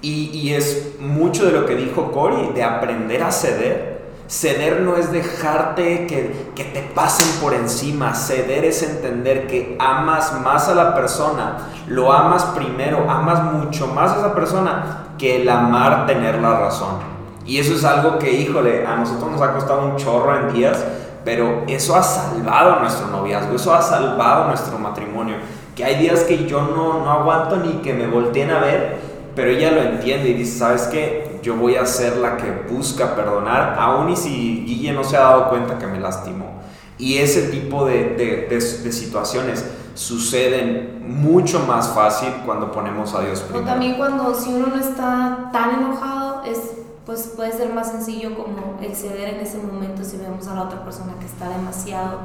[0.00, 3.95] y, es mucho de lo que dijo Cory, de aprender a ceder
[4.28, 8.14] Ceder no es dejarte que, que, te pasen por encima.
[8.14, 14.12] Ceder es entender que amas más a la persona, lo amas primero, amas mucho más
[14.12, 16.96] a esa persona que el amar tener la razón.
[17.44, 20.84] Y eso es algo que, híjole, a nosotros nos ha costado un chorro en días,
[21.24, 25.36] pero eso ha salvado nuestro noviazgo, eso ha salvado nuestro matrimonio.
[25.76, 28.98] Que hay días que yo no, no aguanto ni que me volteen a ver,
[29.36, 31.36] pero ella lo entiende y dice, ¿sabes qué?
[31.46, 35.20] yo voy a ser la que busca perdonar, aun y si Guille no se ha
[35.20, 36.56] dado cuenta que me lastimó.
[36.98, 43.64] Y ese tipo de, de, situaciones suceden mucho más fácil cuando ponemos a Dios primero.
[43.64, 46.72] O también cuando si uno no está tan enojado, es,
[47.04, 50.84] pues puede ser más sencillo como exceder en ese momento si vemos a la otra
[50.84, 52.18] persona que está demasiado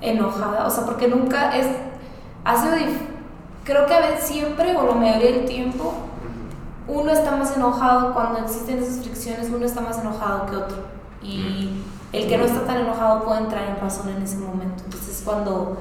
[0.00, 0.66] enojada.
[0.66, 1.66] O sea, porque nunca es...
[2.44, 2.74] Ha sido
[3.62, 5.94] creo que a veces siempre o la mayoría del tiempo
[6.88, 10.76] uno está más enojado cuando existen esas fricciones, uno está más enojado que otro.
[11.22, 14.82] Y el que no está tan enojado puede entrar en razón en ese momento.
[14.84, 15.78] Entonces, cuando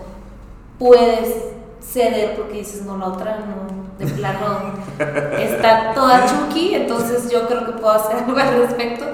[0.78, 1.36] puedes
[1.82, 4.74] ceder porque dices, no, la otra no, de plano
[5.38, 9.06] está toda chuki, entonces yo creo que puedo hacer algo al respecto,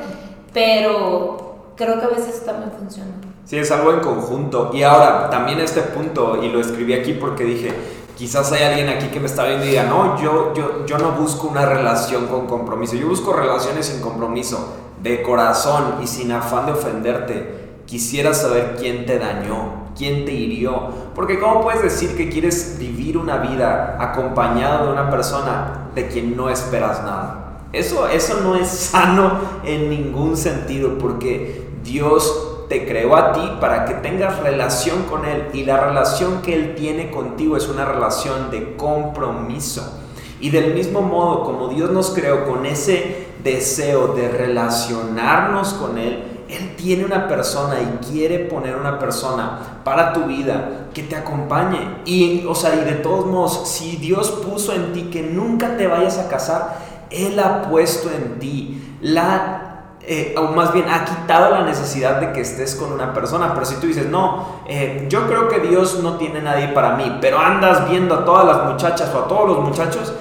[0.53, 3.11] pero creo que a veces también funciona.
[3.45, 4.71] Sí, es algo en conjunto.
[4.73, 7.73] Y ahora, también este punto, y lo escribí aquí porque dije,
[8.17, 11.11] quizás hay alguien aquí que me está viendo y diga, no, yo, yo, yo no
[11.11, 16.65] busco una relación con compromiso, yo busco relaciones sin compromiso, de corazón y sin afán
[16.65, 17.67] de ofenderte.
[17.85, 23.17] Quisiera saber quién te dañó, quién te hirió, porque ¿cómo puedes decir que quieres vivir
[23.17, 27.59] una vida acompañado de una persona de quien no esperas nada?
[27.71, 33.85] Eso, eso no es sano en ningún sentido, porque Dios te creó a ti para
[33.85, 38.51] que tengas relación con Él y la relación que Él tiene contigo es una relación
[38.51, 40.01] de compromiso.
[40.39, 46.23] Y del mismo modo como Dios nos creó con ese deseo de relacionarnos con Él,
[46.49, 52.01] Él tiene una persona y quiere poner una persona para tu vida que te acompañe.
[52.05, 55.87] Y, o sea, y de todos modos, si Dios puso en ti que nunca te
[55.87, 59.66] vayas a casar, Él ha puesto en ti la
[60.09, 63.53] eh, o más bien ha quitado la necesidad de que estés con una persona.
[63.53, 67.17] Pero si tú dices, no, eh, yo creo que Dios no tiene nadie para mí,
[67.19, 70.13] pero andas viendo a todas las muchachas o a todos los muchachos,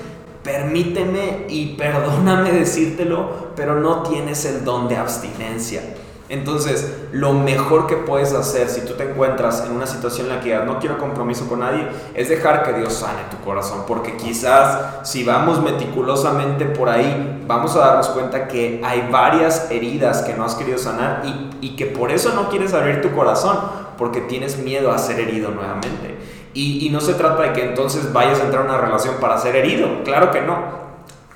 [0.43, 5.83] permíteme y perdóname decírtelo, pero no tienes el don de abstinencia.
[6.29, 10.41] Entonces, lo mejor que puedes hacer si tú te encuentras en una situación en la
[10.41, 13.85] que no quiero compromiso con nadie, es dejar que Dios sane tu corazón.
[13.87, 20.23] Porque quizás si vamos meticulosamente por ahí, vamos a darnos cuenta que hay varias heridas
[20.23, 23.59] que no has querido sanar y, que por eso no quieres abrir tu corazón,
[23.99, 26.17] porque tienes miedo a ser herido nuevamente.
[26.55, 29.37] Y, y no se trata de que entonces vayas a entrar en una relación para
[29.37, 30.57] ser herido, claro que no.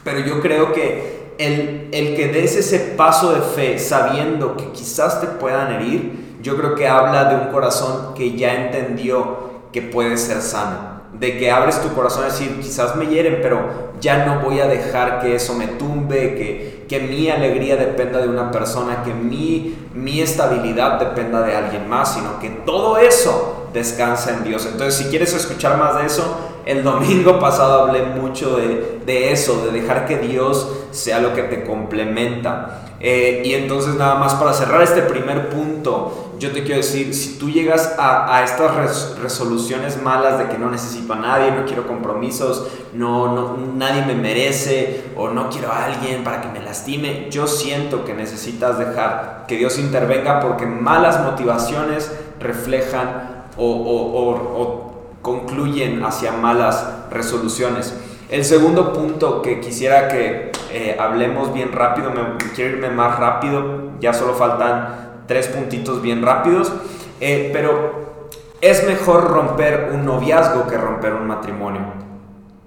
[0.02, 5.20] Pero yo creo que el, el, que des ese paso de fe sabiendo que quizás
[5.20, 10.16] te puedan herir, yo creo que habla de un corazón que ya entendió que puede
[10.16, 11.00] ser sano.
[11.12, 14.66] De que abres tu corazón a decir, quizás me hieren, pero ya no voy a
[14.66, 19.76] dejar que eso me tumbe, que, que mi alegría dependa de una persona, que mi,
[19.94, 24.66] mi estabilidad dependa de alguien más, sino que todo eso descansa en Dios.
[24.66, 29.64] Entonces, si quieres escuchar más de eso, el domingo pasado hablé mucho de, de eso,
[29.64, 32.82] de dejar que Dios sea lo que te complementa.
[32.98, 37.38] Eh, y entonces nada más para cerrar este primer punto, yo te quiero decir, si
[37.38, 42.66] tú llegas a, estas resoluciones malas de que no necesito a nadie, no quiero compromisos,
[42.94, 47.46] no, no, nadie me merece o no quiero a alguien para que me lastime, yo
[47.46, 56.86] siento que necesitas dejar que Dios intervenga porque malas motivaciones reflejan o concluyen hacia malas
[57.10, 57.94] resoluciones.
[58.30, 63.90] El segundo punto que quisiera que eh, hablemos bien rápido, me quiero irme más rápido,
[64.00, 66.72] ya solo faltan tres puntitos bien rápidos,
[67.20, 68.24] eh, pero
[68.60, 71.82] es mejor romper un noviazgo que romper un matrimonio.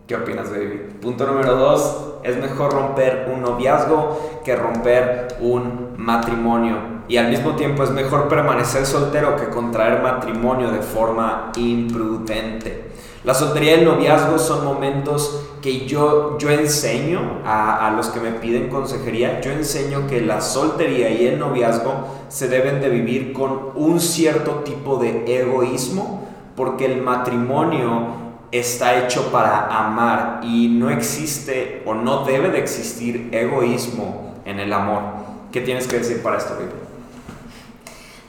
[0.08, 0.80] ¿Qué opinas, David?
[1.02, 6.78] Punto número dos, es mejor romper un noviazgo que romper un matrimonio.
[7.10, 12.92] Y al mismo tiempo es mejor permanecer soltero que contraer matrimonio de forma imprudente.
[13.26, 18.32] La soltería y el noviazgo son momentos que yo, yo enseño a, los que me
[18.32, 23.74] piden consejería, yo enseño que la soltería y el noviazgo se deben de vivir con
[23.76, 28.08] un cierto tipo de egoísmo, porque el matrimonio
[28.52, 34.74] está hecho para amar y no existe o no debe de existir egoísmo en el
[34.74, 35.04] amor.
[35.52, 36.72] ¿Qué tienes que decir para esto, Vivi?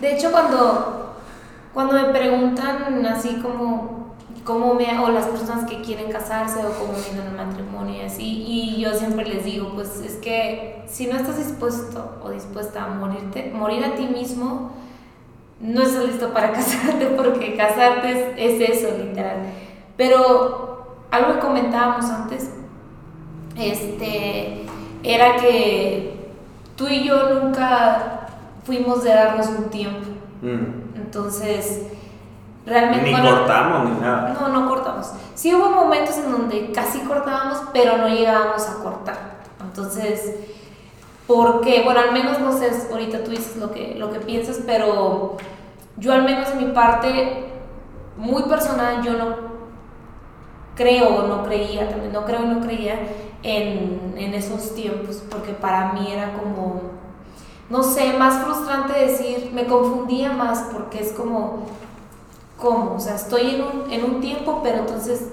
[0.01, 1.17] De hecho, cuando,
[1.73, 3.94] cuando me preguntan así como
[4.45, 8.45] cómo me, o las personas que quieren casarse o cómo vienen el matrimonio y así,
[8.47, 12.89] y yo siempre les digo, pues es que si no estás dispuesto o dispuesta a
[12.89, 14.73] morirte, morir a ti mismo,
[15.61, 19.39] no estás listo para casarte porque casarte es, es eso, literal.
[19.97, 22.51] Pero algo que comentábamos antes,
[23.57, 24.67] este,
[25.03, 26.31] era que
[26.77, 28.29] tú y yo nunca
[28.65, 30.07] fuimos de darnos un tiempo.
[30.43, 30.97] Mm.
[30.97, 31.87] Entonces,
[32.67, 33.13] realmente...
[33.13, 34.37] Ni cortamos ni nada.
[34.41, 35.13] No, no cortamos.
[35.35, 39.35] Sí hubo momentos en donde casi cortábamos, pero no llegábamos a cortar.
[39.61, 40.35] Entonces,
[41.27, 45.37] porque, bueno, al menos no sé, ahorita tú dices lo que, lo que piensas, pero
[45.97, 47.47] yo al menos en mi parte,
[48.17, 49.55] muy personal, yo no
[50.75, 52.99] creo o no creía, también no creo no creía
[53.43, 56.83] en, en esos tiempos, porque para mí era como,
[57.71, 61.67] no sé, más frustrante decir, me confundía más porque es como,
[62.59, 62.95] ¿cómo?
[62.97, 65.29] O sea, estoy en un, en un tiempo, pero entonces,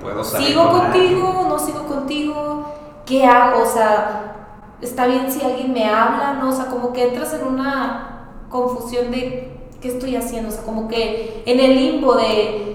[0.00, 1.46] ¿Puedo ¿sigo contigo?
[1.48, 2.64] ¿No sigo contigo?
[3.04, 3.62] ¿Qué hago?
[3.62, 6.50] O sea, está bien si alguien me habla, ¿no?
[6.50, 10.88] O sea, como que entras en una confusión de qué estoy haciendo, o sea, como
[10.88, 12.70] que en el limbo de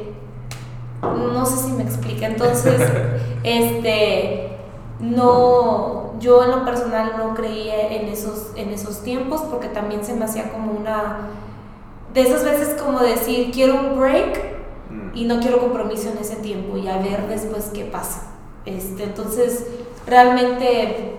[1.02, 2.28] no sé si me explica.
[2.28, 2.82] Entonces,
[3.44, 4.58] este,
[5.00, 10.14] no, yo en lo personal no creía en esos, en esos tiempos porque también se
[10.14, 11.30] me hacía como una,
[12.16, 14.42] de esas veces como decir, quiero un break
[15.14, 18.32] y no quiero compromiso en ese tiempo y a ver después qué pasa.
[18.66, 19.68] Este, entonces,
[20.08, 21.18] realmente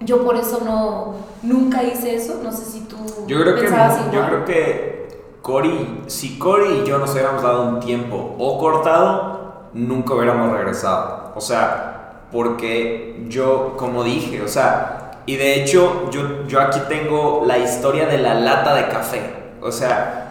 [0.00, 2.96] yo por eso no, nunca hice eso, no sé si tú
[3.26, 4.14] yo creo pensabas que, igual.
[4.14, 5.08] Yo creo que
[5.42, 11.32] Cory, si Cory y yo nos hubiéramos dado un tiempo o cortado, nunca hubiéramos regresado.
[11.34, 17.42] O sea, porque yo, como dije, o sea, y de hecho yo, yo aquí tengo
[17.44, 19.34] la historia de la lata de café.
[19.60, 20.27] O sea,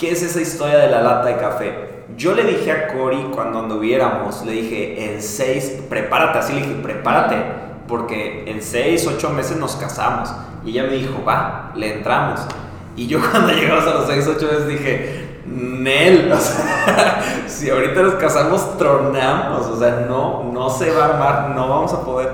[0.00, 1.74] ¿qué es esa historia de la lata de café?
[2.16, 6.74] Yo le dije a Cory cuando anduviéramos, le dije, en seis, prepárate, así le dije,
[6.82, 7.36] prepárate,
[7.86, 10.32] porque en seis, ocho meses nos casamos.
[10.64, 12.40] Y ella me dijo, va, le entramos.
[12.96, 18.02] Y yo cuando llegamos a los 6, 8 meses dije, Nel, o sea, si ahorita
[18.02, 22.32] nos casamos, tronamos, o sea, no, no se va a armar, no vamos a poder.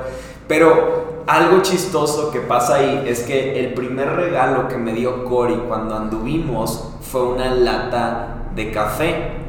[0.48, 5.62] Pero algo chistoso que pasa ahí es que el primer regalo que me dio Cory
[5.68, 9.08] cuando anduvimos fue una lata de café.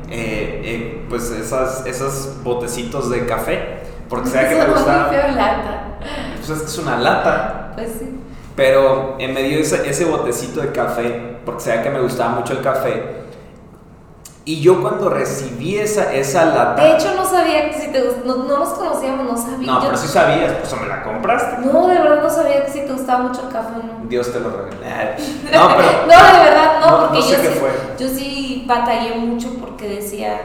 [0.09, 3.80] Eh, eh, pues esas, esos botecitos de café.
[4.09, 5.11] Porque sea que me gusta.
[5.36, 5.99] lata.
[6.38, 7.73] Pues es que es una lata.
[7.75, 8.19] Pues sí.
[8.55, 12.53] Pero en medio de ese, ese botecito de café, porque sabía que me gustaba mucho
[12.53, 13.26] el café,
[14.47, 16.81] y yo cuando recibí esa, esa lata...
[16.81, 19.73] De hecho no sabía que si te gustaba, no, no, nos conocíamos, no sabía.
[19.73, 21.65] No, pero sí sabías, pues me la compraste.
[21.65, 24.07] No, de verdad no sabía que si te gustaba mucho el café, ¿no?
[24.07, 24.77] Dios te lo regaló.
[25.51, 25.89] No, pero...
[26.07, 27.69] no, de verdad no, porque no sé yo, sí, fue.
[27.99, 30.39] yo sí batallé mucho porque decía,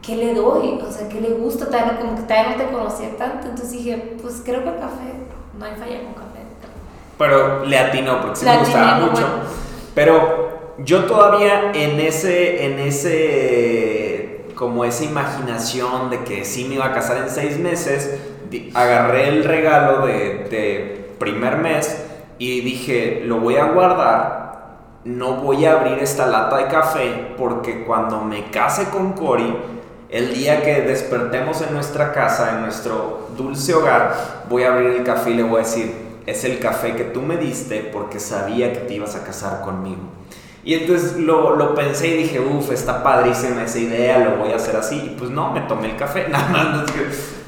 [0.00, 0.80] ¿qué le doy?
[0.82, 1.66] O sea, ¿qué le gusta?
[1.66, 5.26] No, como que todavía no te conocía tanto, entonces dije, pues creo que el café,
[5.58, 6.40] no hay falla con café.
[7.18, 9.12] Pero le atinó, porque sí Le me gustaba mucho.
[9.12, 9.26] bueno.
[9.94, 10.51] Pero
[10.84, 16.92] yo todavía en ese, en ese, como esa imaginación de que sí me iba a
[16.92, 18.18] casar en seis meses,
[18.74, 22.04] agarré el regalo de, primer mes
[22.38, 24.42] y dije, lo voy a guardar
[25.04, 29.56] no voy a abrir esta lata de café porque cuando me case con Cory,
[30.10, 35.02] el día que despertemos en nuestra casa, en nuestro dulce hogar, voy a abrir el
[35.02, 35.92] café y le voy a decir,
[36.26, 40.02] es el café que tú me diste porque sabía que te ibas a casar conmigo.
[40.64, 44.56] Y entonces lo, lo pensé y dije, uff, está padrísima esa idea, lo voy a
[44.56, 44.96] hacer así.
[44.96, 46.90] Y pues no, me tomé el café, nada más.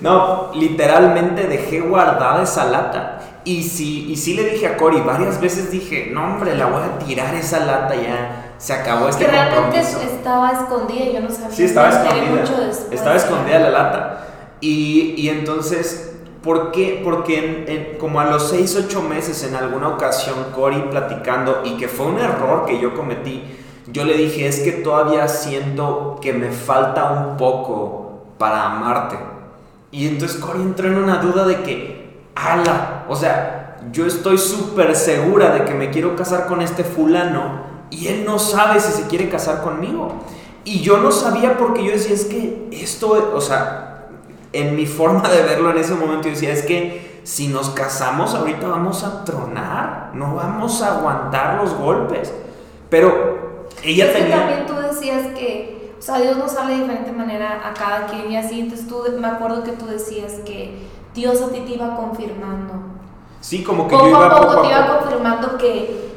[0.01, 3.21] No, literalmente dejé guardada esa lata.
[3.45, 6.83] Y sí, y sí le dije a Cory, varias veces dije, no hombre, la voy
[6.83, 8.55] a tirar esa lata ya.
[8.59, 11.51] Se acabó este que realmente estaba escondida, yo no sabía.
[11.55, 12.45] Sí, estaba escondida.
[12.91, 14.27] estaba escondida la lata.
[14.61, 16.14] Y, y entonces
[16.45, 17.01] ¿Por qué?
[17.03, 22.05] Porque como a los 6, 8 meses en alguna ocasión Cory platicando y que fue
[22.05, 23.43] un error que yo cometí,
[23.87, 29.17] yo le dije, es que todavía siento que me falta un poco para amarte.
[29.91, 34.95] Y entonces Cory entró en una duda de que, ala, o sea, yo estoy súper
[34.97, 39.07] segura de que me quiero casar con este fulano y él no sabe si se
[39.07, 40.13] quiere casar conmigo.
[40.65, 43.94] Y yo no sabía porque yo decía, es que esto, o sea,
[44.55, 48.35] en mi forma de verlo en ese momento, yo decía, es que si nos casamos
[48.35, 52.33] ahorita vamos a tronar, no vamos a aguantar los golpes.
[52.89, 57.13] Pero ella es Que también tú decías que, o sea, Dios nos habla de diferente
[57.13, 60.79] manera a cada quien y así, entonces tú, me acuerdo que tú decías que
[61.15, 62.75] Dios a ti te iba confirmando.
[63.41, 66.13] Sí, como que yo iba a poco, te iba confirmando que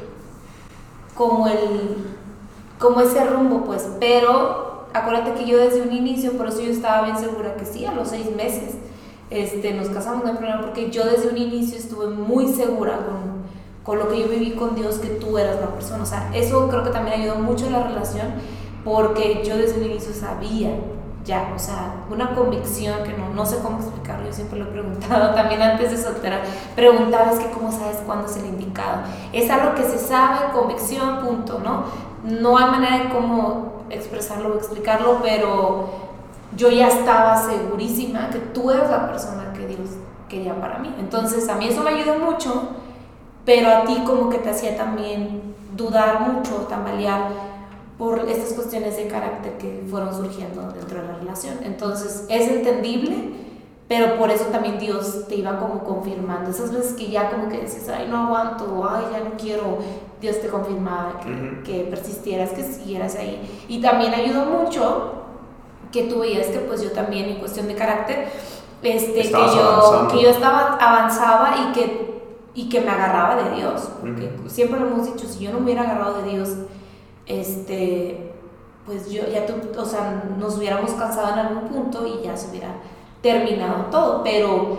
[1.14, 1.96] como el
[2.78, 7.02] como ese rumbo, pues, pero acuérdate que yo desde un inicio, por eso yo estaba
[7.02, 8.74] bien segura que sí, a los seis meses
[9.30, 13.38] este, nos casamos, no hay problema, porque yo desde un inicio estuve muy segura con,
[13.84, 16.02] con lo que yo viví con Dios, que tú eras la persona.
[16.02, 18.26] O sea, eso creo que también ayudó mucho en la relación,
[18.84, 20.70] porque yo desde un inicio sabía
[21.24, 24.68] ya, o sea, una convicción que no, no sé cómo explicarlo, yo siempre lo he
[24.68, 26.40] preguntado, también antes de soltera,
[26.74, 29.02] preguntaba es que cómo sabes cuándo es el indicado.
[29.32, 31.84] Es algo que se sabe, convicción, punto, ¿no?
[32.28, 35.88] No hay manera de cómo expresarlo o explicarlo, pero
[36.56, 39.90] yo ya estaba segurísima que tú eres la persona que Dios
[40.28, 40.94] quería para mí.
[40.98, 42.70] Entonces a mí eso me ayudó mucho,
[43.44, 47.30] pero a ti como que te hacía también dudar mucho, tambalear
[47.96, 51.56] por estas cuestiones de carácter que fueron surgiendo dentro de la relación.
[51.64, 53.32] Entonces es entendible,
[53.88, 56.50] pero por eso también Dios te iba como confirmando.
[56.50, 59.78] Esas veces que ya como que dices, ay, no aguanto, ay, ya no quiero,
[60.20, 63.64] Dios te confirmaba que, que, persistieras, que siguieras ahí.
[63.68, 65.12] Y también ayudó mucho
[65.92, 68.28] que tú veías que pues yo también en cuestión de carácter,
[68.82, 72.22] este, que yo, que yo estaba, avanzaba y que,
[72.54, 73.88] y que me agarraba de Dios.
[74.00, 76.50] Porque siempre lo hemos dicho, si yo no me hubiera agarrado de Dios,
[77.26, 78.32] este,
[78.86, 82.50] pues yo ya, tú, o sea, nos hubiéramos cansado en algún punto y ya se
[82.50, 82.74] hubiera
[83.22, 84.22] terminado todo.
[84.22, 84.78] Pero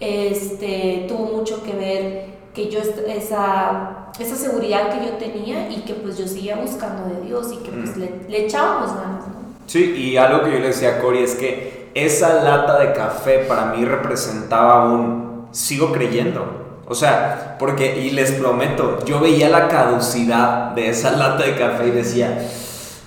[0.00, 5.94] este, tuvo mucho que ver que yo esa esa seguridad que yo tenía y que
[5.94, 9.34] pues yo seguía buscando de Dios y que pues le, le, echábamos ganas, ¿no?
[9.66, 13.38] Sí, y algo que yo le decía a Cory es que esa lata de café
[13.48, 16.62] para mí representaba un sigo creyendo.
[16.88, 21.86] O sea, porque, y les prometo, yo veía la caducidad de esa lata de café
[21.86, 22.46] y decía,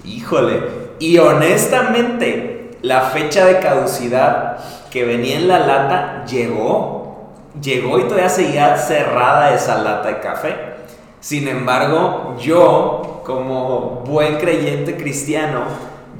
[0.04, 0.62] híjole,
[1.00, 4.58] y honestamente, la fecha de caducidad
[4.89, 7.05] que venía en la lata llegó,
[7.62, 10.56] llegó y todavía seguía cerrada esa lata de café.
[11.20, 15.62] Sin embargo, yo, como buen creyente cristiano,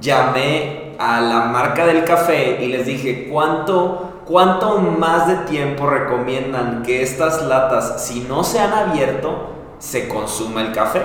[0.02, 6.84] llamé a la marca del café y les dije, ¿cuánto, cuánto más de tiempo recomiendan
[6.84, 11.02] que estas latas, si no se han abierto, se consuma el café?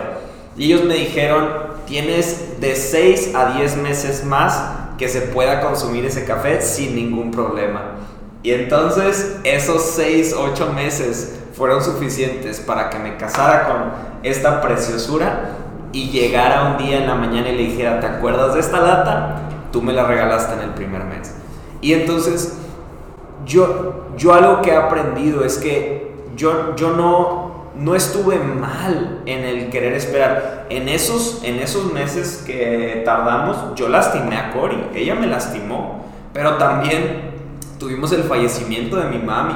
[0.57, 1.49] Y ellos me dijeron,
[1.87, 4.63] tienes de 6 a 10 meses más
[4.97, 8.00] que se pueda consumir ese café sin ningún problema.
[8.43, 15.57] Y entonces esos 6, 8 meses fueron suficientes para que me casara con esta preciosura
[15.93, 19.43] y llegara un día en la mañana y le dijera, ¿te acuerdas de esta lata?
[19.73, 21.35] Tú me la regalaste en el primer mes.
[21.81, 22.57] Y entonces,
[23.45, 29.45] yo, yo algo que he aprendido es que yo, yo no, no estuve mal en
[29.45, 30.67] el querer esperar.
[30.71, 36.57] En esos, en esos meses que tardamos, yo lastimé a Cory, ella me lastimó, pero
[36.57, 37.30] también
[37.81, 39.55] tuvimos el fallecimiento de mi mami.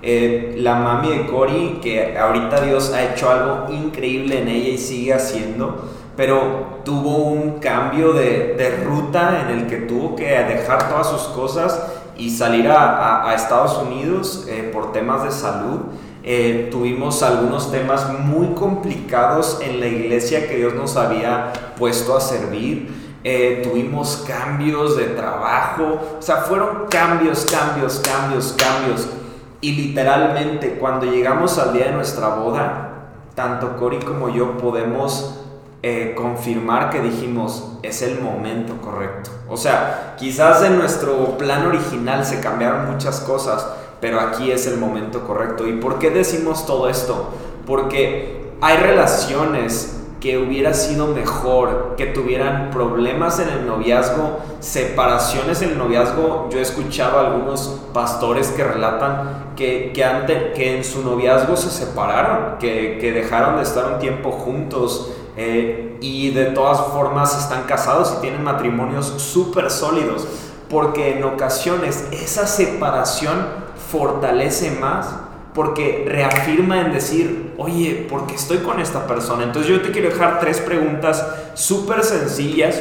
[0.00, 4.78] Eh, la mami de Cory, que ahorita Dios ha hecho algo increíble en ella y
[4.78, 11.10] sigue haciendo, pero tuvo un cambio de, ruta en el que tuvo que dejar todas
[11.10, 11.82] sus cosas
[12.16, 15.80] y salir a, Estados Unidos eh, por temas de salud.
[16.22, 22.20] eh, tuvimos algunos temas muy complicados en la iglesia que Dios nos había puesto a
[22.20, 23.05] servir.
[23.28, 29.08] Eh, tuvimos cambios de trabajo, o sea, fueron cambios, cambios, cambios, cambios.
[29.60, 35.40] Y literalmente cuando llegamos al día de nuestra boda, tanto Cory como yo podemos
[35.82, 39.32] eh, confirmar que dijimos, es el momento correcto.
[39.48, 43.66] O sea, quizás en nuestro plan original se cambiaron muchas cosas,
[44.00, 45.66] pero aquí es el momento correcto.
[45.66, 47.30] ¿Y por qué decimos todo esto?
[47.66, 55.70] Porque hay relaciones que hubiera sido mejor que tuvieran problemas en el noviazgo, separaciones en
[55.70, 56.48] el noviazgo.
[56.50, 61.70] Yo he escuchado a algunos pastores que relatan que, que, que en su noviazgo se
[61.70, 67.62] separaron, que, que dejaron de estar un tiempo juntos eh, y de todas formas están
[67.62, 70.26] casados y tienen matrimonios súper sólidos,
[70.68, 73.46] porque en ocasiones esa separación
[73.92, 75.06] fortalece más
[75.56, 79.42] porque reafirma en decir, oye, ¿por qué estoy con esta persona?
[79.42, 82.78] Entonces yo te quiero dejar tres preguntas súper sencillas.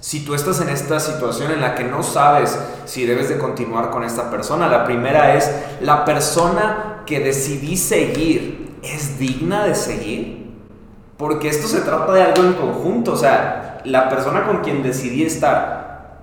[0.00, 3.90] Si tú estás en esta situación en la que no sabes si debes de continuar
[3.90, 5.52] con esta persona, la primera es,
[5.82, 10.48] ¿la persona que decidí seguir es digna de seguir?
[11.18, 15.24] Porque esto se trata de algo en conjunto, o sea, la persona con quien decidí
[15.24, 15.77] estar,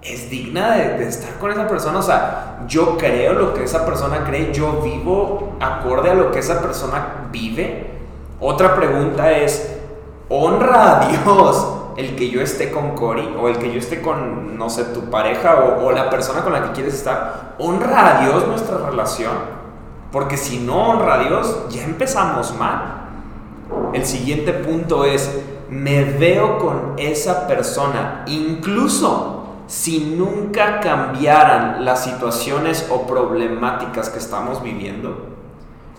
[0.06, 2.00] es digna de, estar con esa persona.
[2.00, 6.40] O sea, yo creo lo que esa persona cree, yo vivo acorde a lo que
[6.40, 7.92] esa persona vive.
[8.40, 9.78] Otra pregunta es,
[10.30, 14.58] ¿honra a Dios el que yo esté con Cory o el que yo esté con,
[14.58, 17.56] no sé, tu pareja o, la persona con la que quieres estar?
[17.58, 19.34] ¿Honra a Dios nuestra relación?
[20.12, 23.02] Porque si no honra a Dios, ya empezamos mal.
[23.94, 29.35] El siguiente punto es, me veo con esa persona, incluso
[29.68, 35.28] si nunca cambiaran las situaciones o problemáticas que estamos viviendo.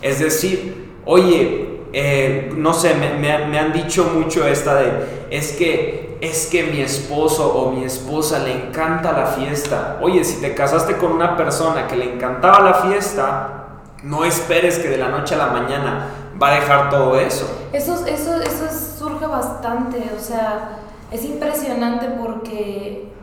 [0.02, 6.46] Es decir, oye, eh, no sé, me, han dicho mucho esta de, es que, es
[6.46, 9.98] que mi esposo o mi esposa le encanta la fiesta.
[10.02, 13.66] Oye, si te casaste con una persona que le encantaba la fiesta,
[14.02, 16.08] no esperes que de la noche a la mañana
[16.40, 17.68] va a dejar todo eso.
[17.72, 18.66] Eso, eso, eso
[18.98, 20.78] surge bastante, o sea,
[21.10, 23.15] es impresionante porque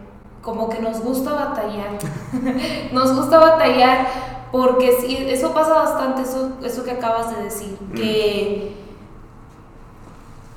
[0.44, 1.98] como que nos gusta batallar.
[2.91, 4.08] nos gusta batallar
[4.52, 7.94] porque sí, eso pasa bastante, eso, eso que acabas de decir, mm.
[7.96, 8.76] que,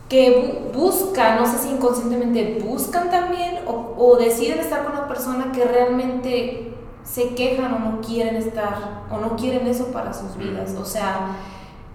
[0.09, 5.51] que buscan, no sé si inconscientemente buscan también o, o deciden estar con una persona
[5.53, 6.75] que realmente
[7.05, 10.41] se quejan o no quieren estar o no quieren eso para sus mm.
[10.41, 10.75] vidas.
[10.79, 11.37] O sea,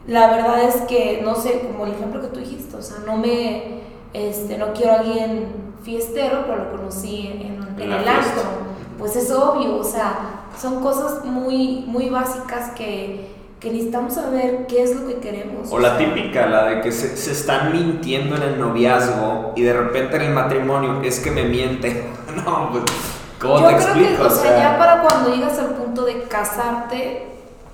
[0.07, 3.17] la verdad es que, no sé, como el ejemplo que tú dijiste, o sea, no
[3.17, 3.81] me,
[4.13, 7.61] este, no quiero a alguien fiestero, pero lo conocí en,
[7.91, 8.43] el astro.
[8.97, 14.83] Pues es obvio, o sea, son cosas muy, muy básicas que, que necesitamos saber qué
[14.83, 15.71] es lo que queremos.
[15.71, 19.73] O, la típica, la de que se, se, están mintiendo en el noviazgo y de
[19.73, 22.05] repente en el matrimonio es que me miente.
[22.45, 22.83] no, pues,
[23.39, 24.21] ¿cómo Yo te creo explico?
[24.21, 27.27] Que, o sea, ya para cuando llegas al punto de casarte,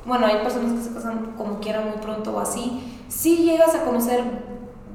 [0.05, 3.83] bueno, hay personas que se casan como quieran muy pronto o así, si llegas a
[3.83, 4.23] conocer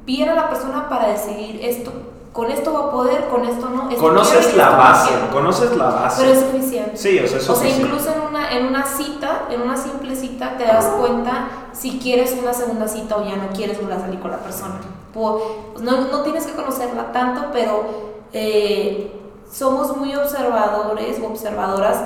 [0.06, 3.94] bien a la persona para decidir esto con esto va a poder, con esto no.
[3.96, 6.22] conoces la base, conoces la base.
[6.22, 6.96] Pero es suficiente.
[6.96, 7.52] Sí, o sea, es suficiente.
[7.52, 11.48] O sea, incluso en una, en una cita, en una simple cita, te das cuenta
[11.72, 14.80] si quieres una segunda cita o ya no quieres volver a salir con la persona.
[15.14, 17.84] No, no tienes que conocerla tanto, pero
[18.32, 19.12] eh,
[19.50, 21.98] somos muy observadores o observadoras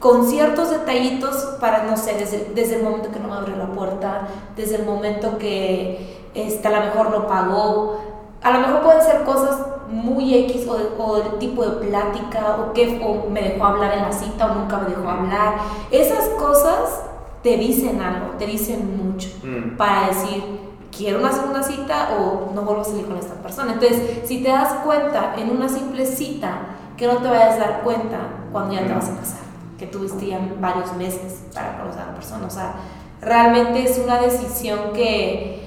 [0.00, 3.66] con ciertos detallitos para, no sé, desde, desde el momento que no me abre la
[3.66, 8.15] puerta, desde el momento que este, a lo mejor no pagó,
[8.46, 13.02] a lo mejor pueden ser cosas muy X o, el tipo de plática o que
[13.04, 15.56] o me dejó hablar en la cita o nunca me dejó hablar.
[15.90, 17.02] Esas cosas
[17.42, 19.76] te dicen algo, te dicen mucho mm.
[19.76, 20.44] para decir,
[20.96, 23.72] quiero una segunda cita o no vuelvo a salir con esta persona.
[23.72, 26.58] Entonces, si te das cuenta en una simple cita,
[26.96, 28.18] que no te vayas a dar cuenta
[28.52, 29.16] cuando ya te vas a mm.
[29.16, 29.40] casar,
[29.76, 32.46] que tuviste ya varios meses para conocer a la persona.
[32.46, 32.76] O sea,
[33.20, 35.65] realmente es una decisión que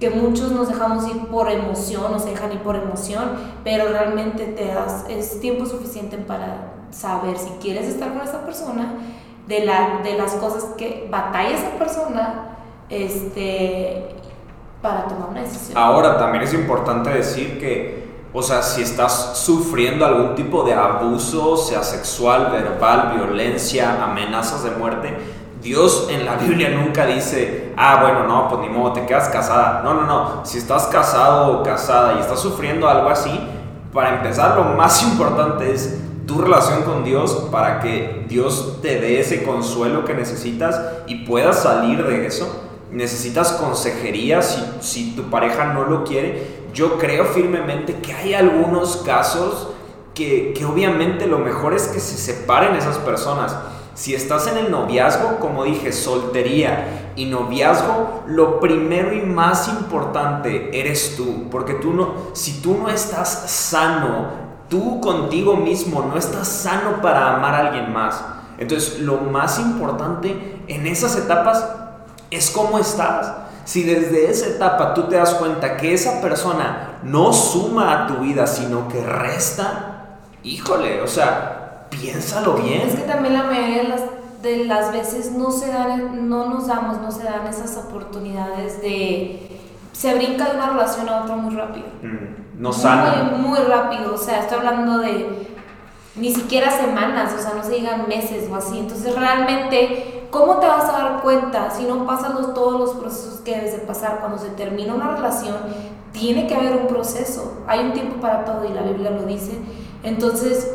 [0.00, 3.30] que muchos nos dejamos ir por emoción, nos dejan ir por emoción,
[3.62, 8.94] pero realmente te das, es tiempo suficiente para saber si quieres estar con esa persona,
[9.46, 12.56] de, la, de las cosas que batalla esa persona,
[12.88, 14.16] este,
[14.80, 15.76] para tomar una decisión.
[15.76, 21.56] Ahora, también es importante decir que, o sea, si estás sufriendo algún tipo de abuso,
[21.56, 25.16] sea sexual, verbal, violencia, amenazas de muerte,
[25.64, 29.80] Dios en la Biblia nunca dice, ah, bueno, no, pues ni modo, te quedas casada.
[29.82, 30.44] No, no, no.
[30.44, 33.30] Si estás casado o casada y estás sufriendo algo así,
[33.90, 39.20] para empezar, lo más importante es tu relación con Dios para que Dios te dé
[39.20, 42.60] ese consuelo que necesitas y puedas salir de eso.
[42.90, 48.98] necesitas consejería si, si tu pareja no lo quiere, yo creo firmemente que hay algunos
[48.98, 49.68] casos
[50.14, 53.56] que, que obviamente lo mejor es que se separen esas personas.
[53.94, 60.78] Si estás en el noviazgo, como dije, soltería y noviazgo, lo primero y más importante
[60.78, 66.48] eres tú, porque tú no, si tú no estás sano, tú contigo mismo no estás
[66.48, 68.20] sano para amar a alguien más.
[68.58, 71.64] Entonces, lo más importante en esas etapas
[72.30, 73.32] es cómo estás.
[73.64, 78.18] Si desde esa etapa tú te das cuenta que esa persona no suma a tu
[78.18, 81.53] vida, sino que resta, híjole, o sea,
[82.00, 82.82] piénsalo bien.
[82.82, 84.02] Es que también la mayoría de las,
[84.42, 89.50] de las veces no se dan, no nos damos, no se dan esas oportunidades de
[89.92, 91.86] se brinca de una relación a otra muy rápido.
[92.02, 93.30] Mm, no sana.
[93.32, 95.54] Muy, muy rápido, o sea, estoy hablando de
[96.16, 98.78] ni siquiera semanas, o sea, no se digan meses o así.
[98.78, 103.54] Entonces, realmente, ¿cómo te vas a dar cuenta si no pasas todos los procesos que
[103.54, 105.56] debes de pasar cuando se termina una relación?
[106.12, 109.58] Tiene que haber un proceso, hay un tiempo para todo y la Biblia lo dice.
[110.04, 110.70] Entonces,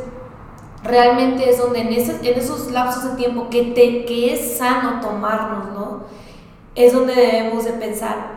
[0.83, 5.73] realmente es donde en, en esos lapsos de tiempo que, te, que es sano tomarnos,
[5.73, 6.03] ¿no?
[6.75, 8.31] Es donde debemos de pensar,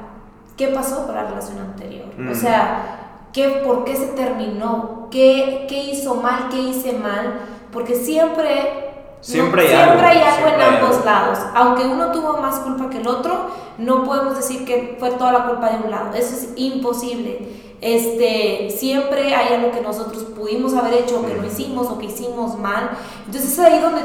[0.56, 2.06] ¿qué pasó con la relación anterior?
[2.30, 5.08] O sea, ¿qué, ¿por qué se terminó?
[5.10, 6.48] ¿Qué, ¿Qué hizo mal?
[6.50, 7.40] ¿Qué hice mal?
[7.70, 8.91] Porque siempre
[9.22, 11.38] Siempre, hay, siempre hay algo, en ambos lados.
[11.54, 15.46] Aunque uno tuvo más culpa que el otro, no podemos decir que fue toda la
[15.46, 16.12] culpa de un lado.
[16.12, 17.48] Eso es imposible.
[17.80, 22.06] Este, siempre hay algo que nosotros pudimos haber hecho, o que no hicimos, o que
[22.06, 22.90] hicimos mal.
[23.24, 24.02] Entonces es ahí donde,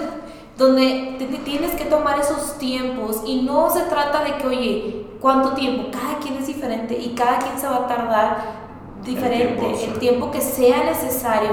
[0.56, 5.90] donde tienes que tomar esos tiempos y no se trata de que, oye, ¿cuánto tiempo?
[5.92, 8.67] Cada quien es diferente y cada quien se va a tardar
[9.08, 11.50] diferente, el tiempo, que sea necesario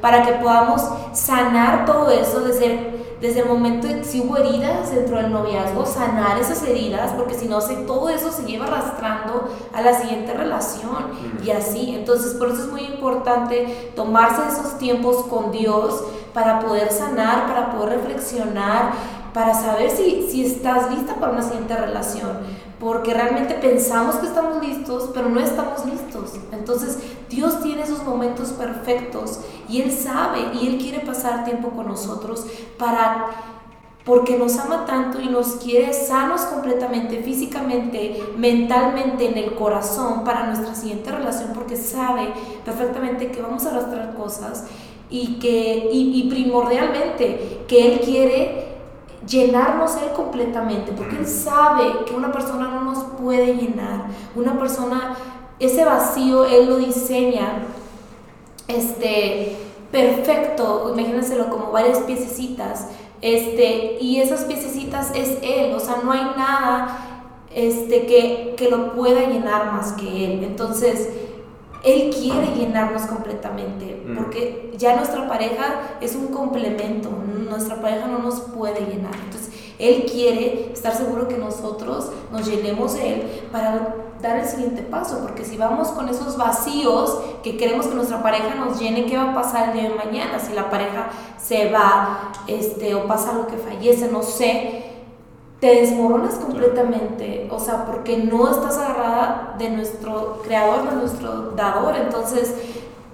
[0.00, 0.82] para que podamos
[1.12, 6.38] sanar todo eso desde desde el momento de si hubo heridas dentro del noviazgo, sanar
[6.38, 11.06] esas heridas, porque si no, todo eso se lleva arrastrando a la siguiente relación
[11.44, 11.94] y así.
[11.96, 17.72] Entonces, por eso es muy importante tomarse esos tiempos con Dios para poder sanar, para
[17.72, 18.92] poder reflexionar,
[19.34, 22.38] para saber si, si estás lista para una siguiente relación
[22.80, 26.34] porque realmente pensamos que estamos listos, pero no estamos listos.
[26.52, 26.98] Entonces
[27.28, 32.46] Dios tiene esos momentos perfectos y Él sabe y Él quiere pasar tiempo con nosotros
[32.78, 33.26] para
[34.04, 40.46] porque nos ama tanto y nos quiere sanos completamente, físicamente, mentalmente, en el corazón para
[40.46, 42.32] nuestra siguiente relación, porque sabe
[42.64, 44.64] perfectamente que vamos a arrastrar cosas
[45.10, 48.67] y que y, y primordialmente que Él quiere
[49.26, 55.16] llenarnos Él completamente, porque Él sabe que una persona no nos puede llenar, una persona,
[55.58, 57.62] ese vacío Él lo diseña,
[58.68, 59.56] este,
[59.90, 62.88] perfecto, imagínenselo como varias piececitas,
[63.20, 68.94] este, y esas piececitas es Él, o sea, no hay nada este, que, que lo
[68.94, 71.08] pueda llenar más que Él, entonces,
[71.84, 74.16] él quiere llenarnos completamente, mm.
[74.16, 77.10] porque ya nuestra pareja es un complemento,
[77.48, 79.14] nuestra pareja no nos puede llenar.
[79.14, 84.82] Entonces, Él quiere estar seguro que nosotros nos llenemos de Él para dar el siguiente
[84.82, 89.16] paso, porque si vamos con esos vacíos que queremos que nuestra pareja nos llene, ¿qué
[89.16, 90.38] va a pasar el día de mañana?
[90.38, 91.08] Si la pareja
[91.40, 94.84] se va este, o pasa algo que fallece, no sé,
[95.60, 101.96] te desmoronas completamente, o sea, porque no estás agarrada de nuestro creador, de nuestro dador,
[101.96, 102.54] entonces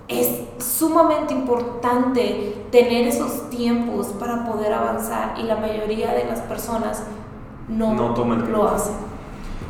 [0.09, 0.29] es
[0.59, 7.03] sumamente importante tener esos tiempos para poder avanzar y la mayoría de las personas
[7.69, 8.15] no,
[8.51, 8.95] lo hacen.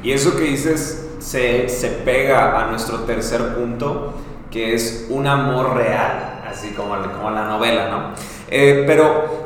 [0.02, 4.14] Y eso que dices se, se, pega a nuestro tercer punto,
[4.50, 8.10] que es un amor real, así como, como la novela, ¿no?
[8.48, 9.44] Eh, pero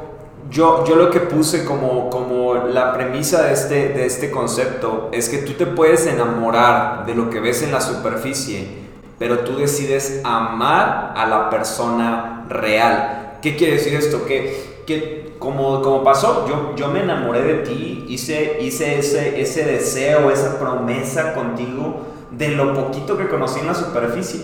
[0.50, 5.28] yo, yo lo que puse como, como la premisa de este, de este concepto es
[5.28, 8.87] que tú te puedes enamorar de lo que ves en la superficie,
[9.18, 13.38] pero tú decides amar a la persona real.
[13.42, 14.24] ¿Qué quiere decir esto?
[14.26, 19.64] Que, que como, como pasó, yo, yo me enamoré de ti, hice, hice ese, ese
[19.64, 24.42] deseo, esa promesa contigo de lo poquito que conocí en la superficie,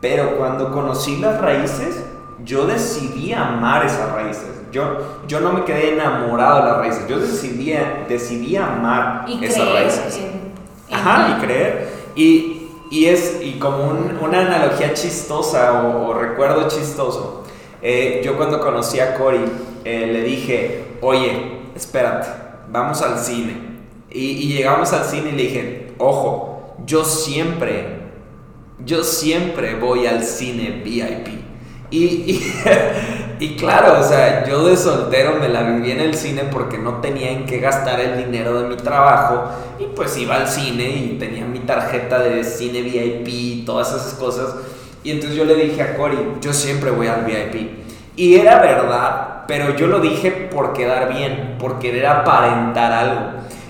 [0.00, 2.04] pero cuando conocí las raíces,
[2.44, 4.56] yo decidí amar esas raíces
[5.26, 7.74] yo, no me quedé enamorado de las raíces, yo decidí,
[8.08, 10.20] decidí amar esas raíces.
[10.90, 11.88] Ajá, y creer.
[12.14, 12.55] Y,
[12.90, 17.44] es y como una analogía chistosa o, recuerdo chistoso.
[17.82, 19.40] Eh, yo cuando conocí a Cory
[19.84, 22.28] eh, le dije, oye, espérate,
[22.70, 23.66] vamos al cine.
[24.10, 28.00] Y, llegamos al cine y le dije, ojo, yo siempre,
[28.84, 31.28] yo siempre voy al cine VIP.
[31.90, 32.52] Y, Y
[33.56, 37.30] claro, o sea, yo de soltero me la viví en el cine porque no tenía
[37.30, 41.44] en qué gastar el dinero de mi trabajo y pues iba al cine y tenía
[41.44, 44.54] mi tarjeta de cine VIP y todas esas cosas.
[45.04, 47.70] Y entonces yo le dije a Cory, yo siempre voy al VIP.
[48.16, 53.20] Y era verdad, pero yo lo dije por quedar bien, por querer aparentar algo.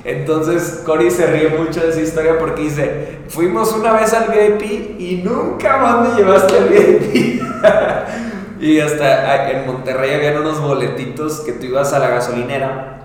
[0.04, 5.00] Entonces Cory se ríe mucho de esa historia porque dice, fuimos una vez al VIP
[5.00, 7.42] y nunca más me llevaste al VIP.
[8.60, 12.96] y hasta en Monterrey habían unos boletitos que tú ibas a la gasolinera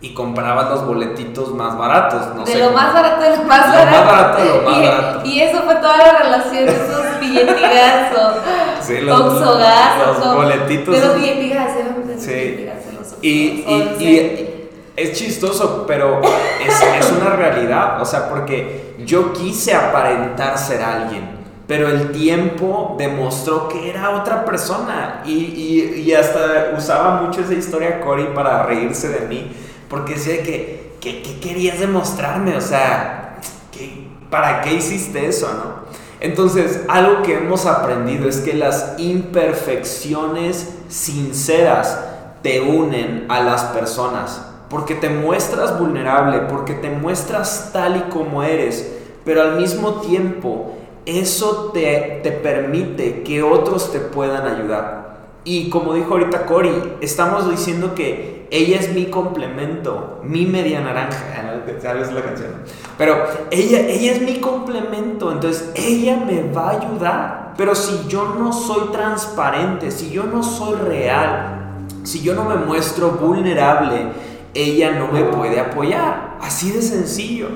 [0.00, 2.34] y comprabas los boletitos más baratos.
[2.34, 3.90] No de lo más barato de lo más lo barato.
[3.90, 5.26] Más barato de lo más y, barato.
[5.26, 8.34] Y eso fue toda la relación, esos billetigazos,
[8.80, 10.94] sí, los, los boletitos.
[10.94, 11.82] De los billetigazos,
[12.18, 12.68] sí.
[13.20, 18.00] Y, y, y, es chistoso, pero es, es una realidad.
[18.00, 21.37] O sea, porque yo quise aparentar ser alguien
[21.68, 27.54] pero el tiempo demostró que era otra persona y, y, y, hasta usaba mucho esa
[27.54, 29.52] historia Cory para reírse de mí
[29.88, 32.56] porque decía que, ¿qué querías demostrarme?
[32.56, 33.38] O sea,
[34.30, 35.88] ¿para qué hiciste eso, no?
[36.20, 41.98] Entonces, algo que hemos aprendido es que las imperfecciones sinceras
[42.42, 48.42] te unen a las personas, porque te muestras vulnerable, porque te muestras tal y como
[48.42, 48.94] eres,
[49.24, 50.77] pero al mismo tiempo
[51.08, 55.08] eso te, te permite que otros te puedan ayudar.
[55.44, 61.38] Y como dijo ahorita Cory, estamos diciendo que ella es mi complemento, mi media naranja,
[61.80, 62.50] sabes la canción.
[62.96, 67.54] Pero ella, ella es mi complemento, entonces ella me va a ayudar.
[67.56, 72.56] Pero si yo no soy transparente, si yo no soy real, si yo no me
[72.56, 74.12] muestro vulnerable,
[74.54, 76.36] ella no me puede apoyar.
[76.40, 77.48] Así de sencillo.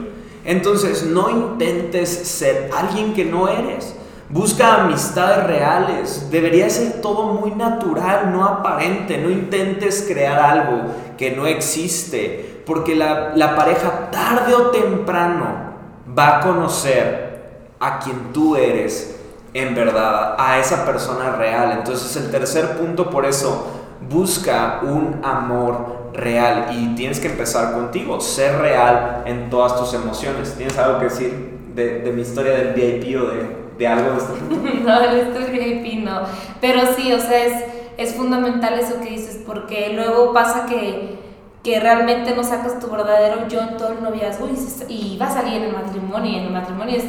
[0.45, 3.95] Entonces no intentes ser alguien que no eres.
[4.29, 6.29] Busca amistades reales.
[6.31, 9.19] Debería ser todo muy natural, no aparente.
[9.19, 10.85] No intentes crear algo
[11.17, 12.63] que no existe.
[12.67, 15.73] Porque la, la, pareja tarde o temprano
[16.17, 17.33] va a conocer
[17.81, 19.17] a quien tú eres
[19.55, 21.73] en verdad, a esa persona real.
[21.73, 23.67] Entonces el tercer punto por eso,
[24.09, 26.69] busca un amor real.
[26.73, 30.55] Y tienes que empezar contigo, ser real en todas tus emociones.
[30.57, 34.19] ¿Tienes algo que decir de, de mi historia del VIP o de de algo de
[34.19, 34.35] esto?
[34.85, 36.23] no, el VIP no.
[36.61, 37.65] Pero sí, o sea, es,
[37.97, 41.19] es fundamental eso que dices, porque luego pasa que,
[41.63, 45.31] que realmente no sacas tu verdadero yo en todo el noviazgo y, y va a
[45.31, 46.31] salir en el matrimonio.
[46.31, 47.05] Y en el matrimonio es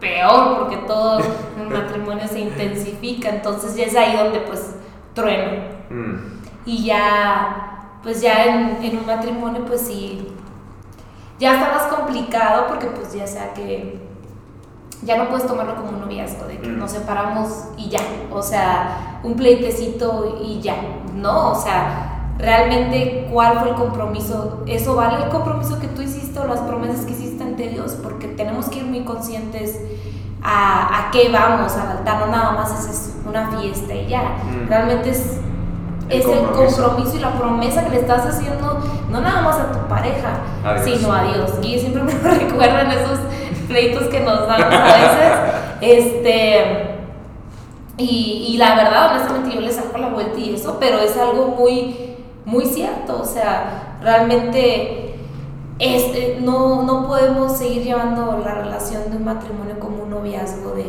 [0.00, 1.20] peor porque todo
[1.60, 3.30] el matrimonio se intensifica.
[3.30, 4.74] Entonces ya es ahí donde pues
[5.14, 5.62] trueno.
[5.90, 6.14] Mm.
[6.66, 7.73] Y ya,
[8.04, 10.28] pues ya en, en un matrimonio, pues sí,
[11.40, 13.98] ya está más complicado porque pues ya sea que
[15.02, 18.00] ya no puedes tomarlo como un noviazgo, de que nos separamos y ya,
[18.30, 20.76] o sea, un pleitecito y ya,
[21.14, 26.38] no, o sea, realmente cuál fue el compromiso, eso vale el compromiso que tú hiciste
[26.38, 29.78] o las promesas que hiciste ante Dios, porque tenemos que ir muy conscientes
[30.42, 34.36] a, a qué vamos al altar, no nada más es una fiesta y ya,
[34.68, 35.38] realmente es
[36.08, 38.78] es el compromiso y la promesa que le estás haciendo,
[39.10, 40.40] no nada más a tu pareja,
[40.84, 41.52] sino a Dios.
[41.62, 43.18] Y siempre me recuerdan esos
[43.68, 45.32] pleitos que nos damos a veces.
[45.80, 46.94] Este,
[47.98, 51.48] y, y, la verdad, honestamente, yo le saco la vuelta y eso, pero es algo
[51.48, 53.20] muy, muy cierto.
[53.20, 55.04] O sea, realmente
[55.78, 60.84] este, no, no podemos seguir llevando la relación de un matrimonio como un noviazgo, de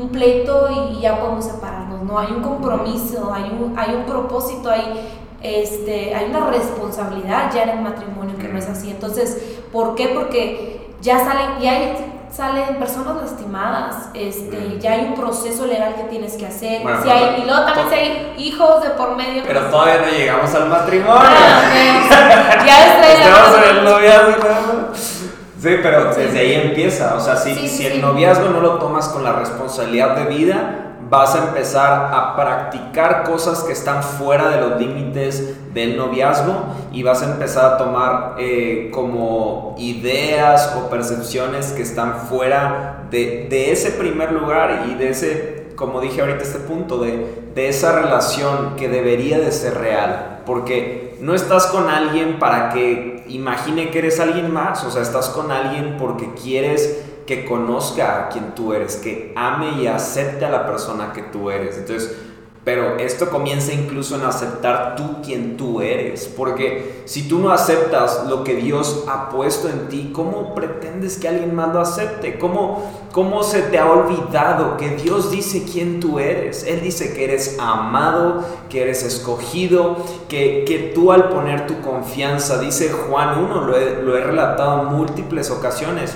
[0.00, 2.02] un, pleito y ya podemos separarnos.
[2.02, 5.08] No, hay un compromiso, hay un, hay un propósito, hay,
[5.42, 8.90] este, hay una responsabilidad ya en el matrimonio que no es así.
[8.90, 10.08] Entonces, ¿por qué?
[10.08, 11.96] Porque ya salen, ya
[12.30, 17.42] salen personas lastimadas, este, ya hay un proceso legal que tienes que hacer, si hay,
[17.42, 19.42] y luego también si hay hijos de por medio.
[19.46, 21.22] Pero pues, todavía no llegamos al matrimonio.
[21.22, 25.19] Ah, ya Estamos en el noviazgo.
[25.60, 27.14] Sí, pero desde ahí empieza.
[27.16, 31.34] O sea, si, si el noviazgo no lo tomas con la responsabilidad de vida, vas
[31.34, 37.22] a empezar a practicar cosas que están fuera de los límites del noviazgo y vas
[37.22, 43.90] a empezar a tomar eh, como ideas o percepciones que están fuera de, de, ese
[43.90, 48.88] primer lugar y de ese, como dije ahorita, este punto, de, de esa relación que
[48.88, 50.40] debería de ser real.
[50.46, 55.28] Porque no estás con alguien para que imagine que eres alguien más, o sea, estás
[55.30, 60.50] con alguien porque quieres que conozca a quien tú eres, que ame y acepte a
[60.50, 61.78] la persona que tú eres.
[61.78, 62.16] Entonces,
[62.62, 66.26] Pero esto comienza incluso en aceptar tú quien tú eres.
[66.26, 71.28] Porque si tú no aceptas lo que Dios ha puesto en ti, ¿cómo pretendes que
[71.28, 72.38] alguien más lo acepte?
[72.38, 72.82] ¿Cómo,
[73.12, 76.64] cómo se te ha olvidado que Dios dice quién tú eres?
[76.64, 79.96] Él dice que eres amado, que eres escogido,
[80.28, 84.82] que, que tú al poner tu confianza, dice Juan 1, lo he, lo he relatado
[84.82, 86.14] en múltiples ocasiones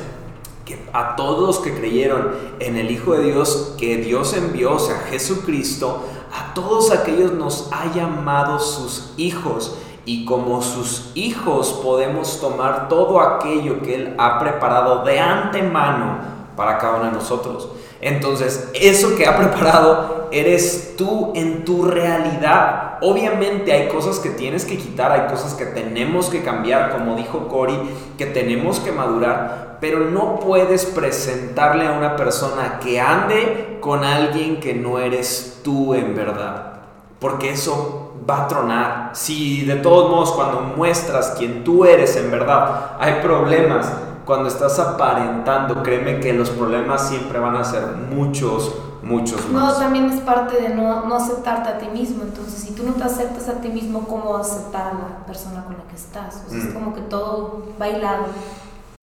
[0.67, 4.79] que a todos los que creyeron en el Hijo de Dios que Dios envió, o
[4.79, 6.05] sea, Jesucristo,
[6.35, 13.21] a todos aquellos nos ha llamado sus hijos y como sus hijos podemos tomar todo
[13.21, 16.19] aquello que Él ha preparado de antemano
[16.57, 17.69] para cada uno de nosotros.
[18.01, 22.84] Entonces, eso que ha preparado eres tú en tu realidad.
[23.03, 27.49] Obviamente hay cosas que tienes que quitar, hay cosas que tenemos que cambiar, como dijo
[27.49, 27.79] Cory,
[28.17, 34.61] que tenemos que madurar, pero no puedes presentarle a una persona que ande con alguien
[34.61, 36.81] que no eres tú en verdad,
[37.19, 39.11] porque eso va a tronar.
[39.13, 43.93] Si de todos modos cuando muestras quién tú eres en verdad, hay problemas,
[44.25, 49.75] cuando estás aparentando, créeme que los problemas siempre van a ser muchos, muchos más.
[49.75, 52.23] No, también es parte de no, no, aceptarte a ti mismo.
[52.23, 55.77] Entonces, si tú no te aceptas a ti mismo, ¿cómo aceptar a la persona con
[55.77, 56.43] la que estás?
[56.47, 56.73] O sea, Es mm.
[56.73, 58.25] como que todo bailado.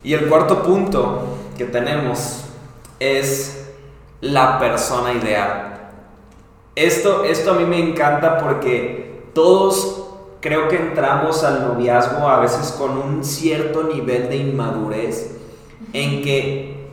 [0.04, 2.46] Y el cuarto punto que tenemos
[3.00, 3.70] es
[4.22, 5.92] la persona ideal.
[6.76, 10.01] Esto, esto a mí me encanta porque todos
[10.42, 15.38] creo que entramos al noviazgo a veces con un cierto nivel de inmadurez
[15.94, 16.90] en que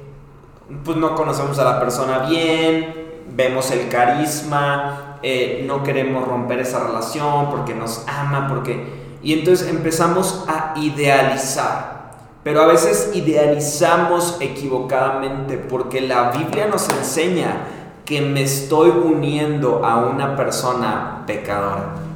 [0.84, 2.94] pues no conocemos a la persona bien,
[3.34, 8.98] vemos el carisma, eh, no queremos romper esa relación porque nos ama, porque...
[9.22, 11.98] Y entonces empezamos a idealizar.
[12.44, 17.64] Pero a veces idealizamos equivocadamente porque la Biblia nos enseña
[18.04, 22.07] que me estoy uniendo a una persona pecadora.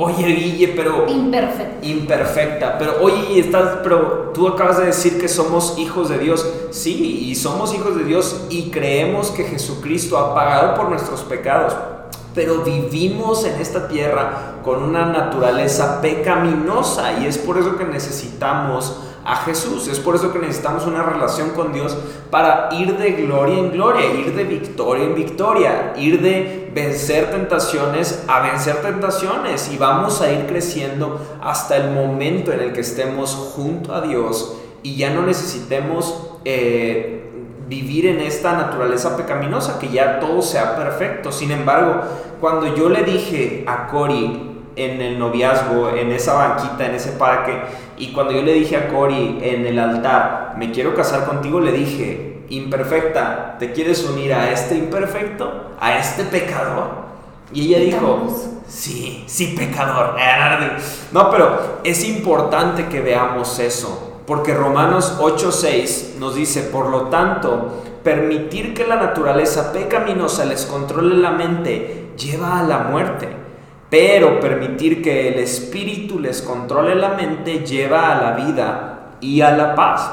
[0.00, 1.08] Oye, Guille, pero.
[1.08, 1.84] Imperfecta.
[1.84, 2.78] Imperfecta.
[2.78, 6.48] Pero, oye, estás, pero tú acabas de decir que somos hijos de Dios.
[6.70, 11.74] Sí, y somos hijos de Dios y creemos que Jesucristo ha pagado por nuestros pecados.
[12.32, 19.00] Pero vivimos en esta tierra con una naturaleza pecaminosa y es por eso que necesitamos
[19.28, 19.86] a Jesús.
[19.88, 21.94] Es por eso que necesitamos una relación con Dios
[22.30, 28.24] para ir de gloria en gloria, ir de victoria en victoria, ir de vencer tentaciones
[28.26, 33.34] a vencer tentaciones y vamos a ir creciendo hasta el momento en el que estemos
[33.54, 37.30] junto a Dios y ya no necesitemos eh,
[37.68, 41.32] vivir en esta naturaleza pecaminosa, que ya todo sea perfecto.
[41.32, 42.00] Sin embargo,
[42.40, 44.47] cuando yo le dije a Cory
[44.78, 47.58] en el noviazgo, en esa banquita, en ese parque,
[47.98, 51.72] y cuando yo le dije a Cory en el altar, me quiero casar contigo, le
[51.72, 55.72] dije, imperfecta, ¿te quieres unir a este imperfecto?
[55.80, 57.08] ¿A este pecador?
[57.52, 58.28] Y ella dijo,
[58.68, 60.16] sí, sí, pecador.
[61.12, 67.82] No, pero es importante que veamos eso, porque Romanos 8:6 nos dice, por lo tanto,
[68.04, 73.37] permitir que la naturaleza pecaminosa les controle la mente lleva a la muerte
[73.90, 79.50] pero permitir que el espíritu les controle la mente lleva a la vida y a
[79.50, 80.10] la paz.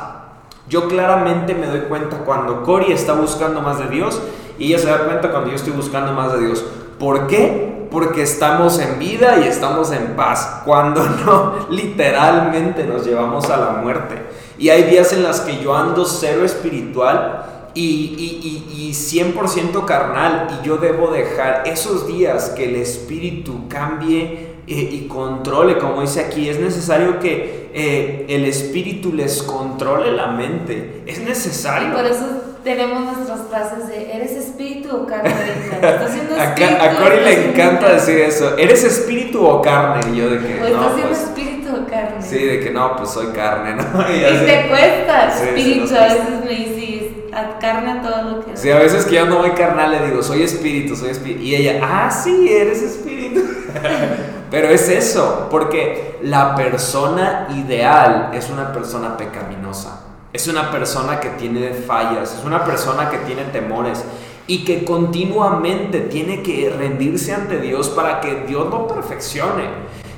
[0.67, 4.21] Yo claramente me doy cuenta cuando Cory está buscando más de Dios
[4.57, 6.65] y ella se da cuenta cuando yo estoy buscando más de Dios.
[6.97, 7.87] ¿Por qué?
[7.91, 10.61] Porque estamos en vida y estamos en paz.
[10.65, 14.15] Cuando no, literalmente nos llevamos a la muerte.
[14.57, 20.47] Y hay días en las que yo ando cero espiritual y, y, y, 100% carnal
[20.49, 26.21] y yo debo dejar esos días que el espíritu cambie eh, y controle, como dice
[26.21, 31.89] aquí, es necesario que eh, el espíritu les controle la mente, es necesario.
[31.89, 32.25] Y por eso
[32.63, 35.29] tenemos nuestras frases de ¿eres espíritu o carne?
[36.39, 40.13] a, Cory le encanta decir eso, ¿eres espíritu o carne?
[40.13, 40.63] Y yo de que...
[40.63, 42.21] O estás pues, espíritu o carne.
[42.21, 43.83] Sí, de que no, pues soy carne, ¿no?
[44.09, 46.74] Y, te cuesta, espíritu, a veces me dice
[47.59, 48.55] carne a todo lo que...
[48.55, 51.41] Sí, a veces que yo no voy carnal le digo, soy espíritu, soy espíritu.
[51.41, 53.41] Y ella, ah, sí, eres espíritu.
[54.51, 60.01] Pero es eso, porque la persona ideal es una persona pecaminosa.
[60.31, 64.03] Es una persona que tiene fallas, es una persona que tiene temores
[64.47, 69.69] y que continuamente tiene que rendirse ante Dios para que Dios lo perfeccione.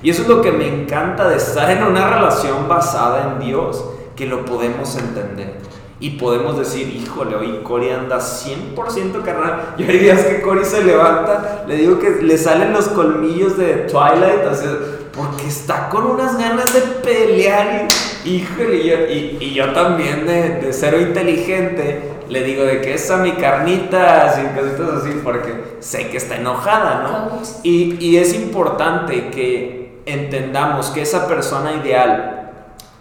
[0.04, 3.84] Y eso es lo que me encanta de estar en una relación basada en Dios,
[4.16, 5.67] que lo podemos entender.
[6.00, 9.74] Y podemos decir, híjole, hoy Cory anda 100% carnal.
[9.78, 13.88] Y hay días que Cory se levanta, le digo que le salen los colmillos de
[13.90, 14.68] Twilight, así,
[15.12, 17.88] porque está con unas ganas de pelear.
[18.24, 23.18] Y, híjole, y, y, yo también de, de cero inteligente, le digo de que esa
[23.18, 27.42] mi carnita, sin cositas así, porque sé que está enojada, ¿no?
[27.64, 32.52] Y, y es importante que entendamos que esa persona ideal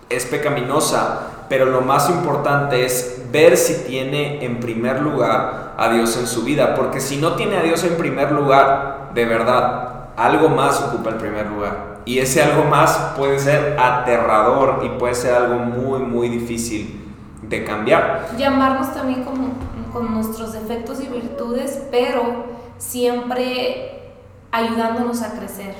[0.08, 6.16] es pecaminosa, pero lo más importante es ver si tiene en primer lugar a Dios
[6.16, 10.48] en su vida, porque si no tiene a Dios en primer lugar, de verdad, algo
[10.48, 11.96] más ocupa el primer lugar.
[12.04, 17.04] Y ese algo más puede ser aterrador y puede ser algo muy, muy difícil
[17.42, 18.28] de cambiar.
[18.38, 19.54] Llamarnos también como,
[19.92, 22.46] con nuestros defectos y virtudes, pero
[22.78, 24.12] siempre
[24.52, 25.74] ayudándonos a crecer.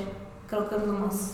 [0.49, 1.33] Creo que es lo más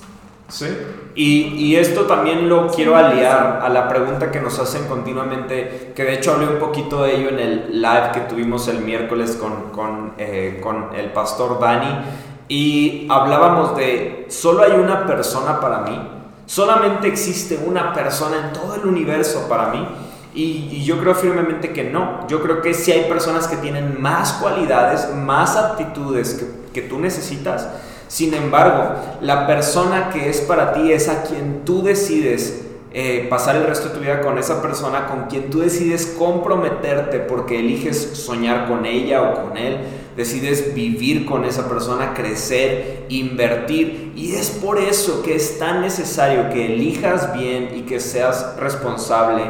[0.50, 0.68] Sí.
[1.16, 6.14] Y, esto también lo quiero aliar a la pregunta que nos hacen continuamente, que de
[6.14, 10.14] hecho hablé un poquito de ello en el live que tuvimos el miércoles con, con,
[10.18, 12.06] eh, con el pastor Dani,
[12.48, 16.00] y hablábamos de, solo hay una persona para mí,
[16.46, 19.88] solamente existe una persona en todo el universo para mí.
[20.36, 22.28] Y, yo creo firmemente que no.
[22.28, 27.00] Yo creo que si hay personas que tienen más cualidades, más aptitudes que, que tú
[27.00, 27.70] necesitas,
[28.14, 32.62] sin embargo, la persona que es para ti es a quien tú decides
[32.92, 37.18] eh, pasar el resto de tu vida con esa persona, con quien tú decides comprometerte
[37.18, 39.80] porque eliges soñar con ella o con él,
[40.16, 44.14] decides vivir con esa persona, crecer, invertir.
[44.16, 49.42] Y es por eso que es tan necesario que elijas bien y que seas responsable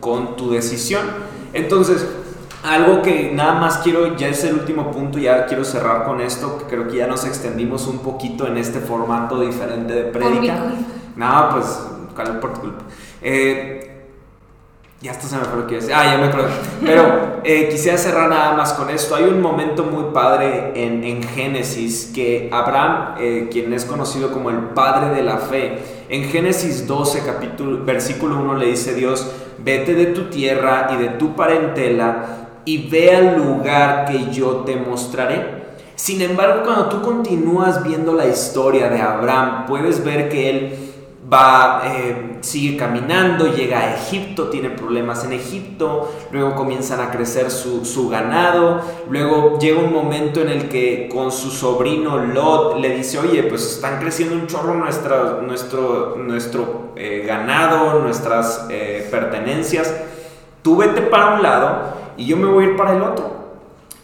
[0.00, 1.02] con tu decisión.
[1.52, 2.06] Entonces,
[2.66, 6.58] algo que nada más quiero, ya es el último punto, ya quiero cerrar con esto,
[6.58, 10.72] que creo que ya nos extendimos un poquito en este formato diferente de prédica.
[11.14, 11.80] No, pues,
[12.40, 12.84] por tu culpa.
[13.22, 13.92] Eh,
[15.00, 16.48] ya hasta se me fue lo que Ah, ya me acuerdo.
[16.84, 19.14] Pero eh, quisiera cerrar nada más con esto.
[19.14, 24.50] Hay un momento muy padre en, en Génesis que Abraham, eh, quien es conocido como
[24.50, 29.94] el padre de la fe, en Génesis 12, capítulo, versículo 1 le dice Dios, vete
[29.94, 35.64] de tu tierra y de tu parentela y ve al lugar que yo te mostraré.
[35.94, 40.86] Sin embargo, cuando tú continúas viendo la historia de Abraham, puedes ver que él
[41.32, 47.50] va, eh, sigue caminando, llega a Egipto, tiene problemas en Egipto, luego comienzan a crecer
[47.50, 53.18] su, ganado, luego llega un momento en el que con su sobrino Lot le dice,
[53.18, 59.92] oye, pues están creciendo un chorro nuestra, nuestro, nuestro eh, ganado, nuestras eh, pertenencias,
[60.62, 63.46] tú vete para un lado y yo me voy a ir para el otro.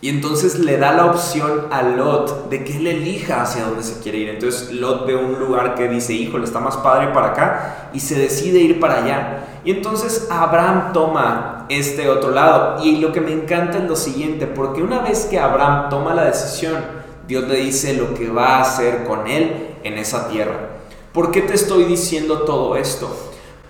[0.03, 4.01] Y entonces le da la opción a Lot de que él elija hacia dónde se
[4.01, 4.31] quiere ir.
[4.31, 8.17] Entonces Lot ve un lugar que dice, híjole, está más padre para acá y se
[8.17, 9.45] decide ir para allá.
[9.65, 12.85] Y entonces Abraham toma este otro lado.
[12.85, 16.25] Y lo que me encanta es lo siguiente, porque una vez que Abraham toma la
[16.25, 16.75] decisión,
[17.29, 20.71] Dios le dice lo que va a hacer con él en esa tierra.
[21.13, 23.15] ¿Por qué te estoy diciendo todo esto?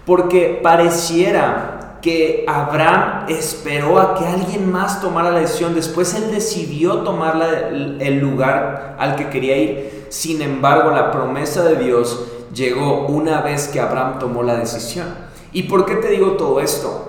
[0.06, 6.98] Porque pareciera que Abraham esperó a que alguien más tomara la decisión, después él decidió
[6.98, 7.40] tomar
[8.00, 10.06] el lugar al que quería ir.
[10.10, 12.20] Sin embargo, la promesa de Dios
[12.52, 15.06] llegó una vez que Abraham tomó la decisión.
[15.52, 17.08] ¿Y por qué te digo todo esto?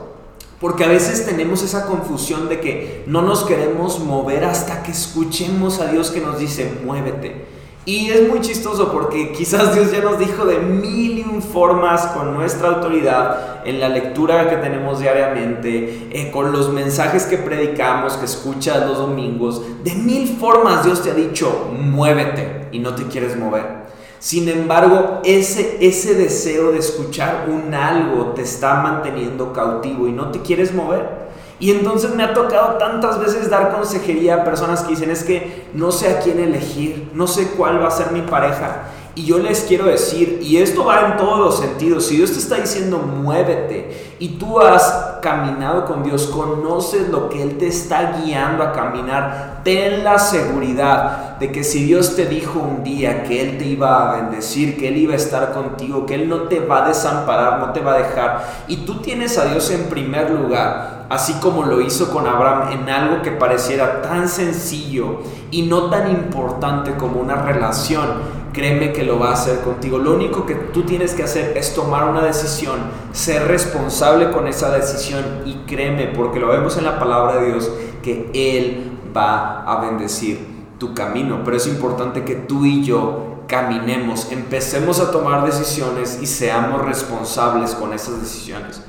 [0.61, 5.79] Porque a veces tenemos esa confusión de que no nos queremos mover hasta que escuchemos
[5.79, 7.45] a Dios que nos dice, muévete.
[7.85, 12.05] Y es muy chistoso porque quizás Dios ya nos dijo de mil y un formas
[12.07, 18.13] con nuestra autoridad en la lectura que tenemos diariamente, eh, con los mensajes que predicamos,
[18.13, 19.61] que escuchas los domingos.
[19.83, 23.83] De mil formas Dios te ha dicho, muévete y no te quieres mover.
[24.17, 30.31] Sin embargo, ese, ese deseo de escuchar un algo te está manteniendo cautivo y no
[30.31, 31.22] te quieres mover.
[31.63, 35.69] Y entonces me ha tocado tantas veces dar consejería a personas que dicen es que
[35.73, 38.89] no sé a quién elegir, no sé cuál va a ser mi pareja.
[39.15, 42.39] Y yo les quiero decir, y esto va en todos los sentidos, si Dios te
[42.39, 48.19] está diciendo muévete y tú has caminado con Dios, conoces lo que Él te está
[48.21, 53.41] guiando a caminar, ten la seguridad de que si Dios te dijo un día que
[53.41, 56.59] Él te iba a bendecir, que Él iba a estar contigo, que Él no te
[56.59, 60.29] va a desamparar, no te va a dejar, y tú tienes a Dios en primer
[60.31, 65.89] lugar, así como lo hizo con Abraham en algo que pareciera tan sencillo y no
[65.89, 69.97] tan importante como una relación, créeme que lo va a hacer contigo.
[69.97, 72.79] Lo único que tú tienes que hacer es tomar una decisión,
[73.11, 77.71] ser responsable con esa decisión y créeme, porque lo vemos en la palabra de Dios,
[78.01, 80.39] que Él va a bendecir
[80.79, 81.41] tu camino.
[81.43, 87.75] Pero es importante que tú y yo caminemos, empecemos a tomar decisiones y seamos responsables
[87.75, 88.81] con esas decisiones.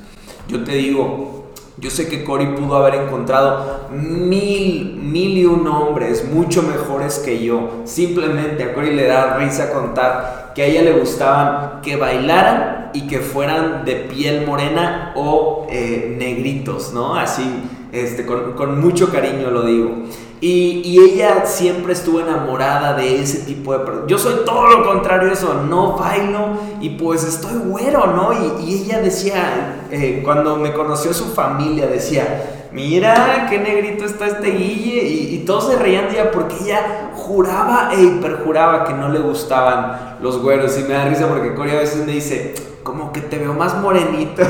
[0.49, 1.45] Yo te digo,
[1.77, 7.45] yo sé que Cory pudo haber encontrado mil, mil y un hombres mucho mejores que
[7.45, 7.83] yo.
[7.85, 13.09] Simplemente a Cory le da risa contar que a ella le gustaban que bailaran y
[13.09, 17.17] que fueran de piel morena o eh, negritos, ¿no?
[17.17, 17.43] Así,
[17.95, 19.91] este, con, mucho cariño lo digo.
[20.41, 24.09] Y, ella siempre estuvo enamorada de ese tipo de personas.
[24.09, 28.33] Yo soy todo lo contrario a eso, no bailo y pues estoy güero, ¿no?
[28.61, 34.51] Y, ella decía, eh, cuando me conoció su familia, decía, mira qué negrito está este
[34.51, 35.03] Guille.
[35.03, 40.19] Y, todos se reían de ella porque ella juraba e hiperjuraba que no le gustaban
[40.21, 40.79] los güeros.
[40.79, 42.55] Y me da risa porque Cory a veces me dice,
[42.85, 44.43] como que te veo más morenito.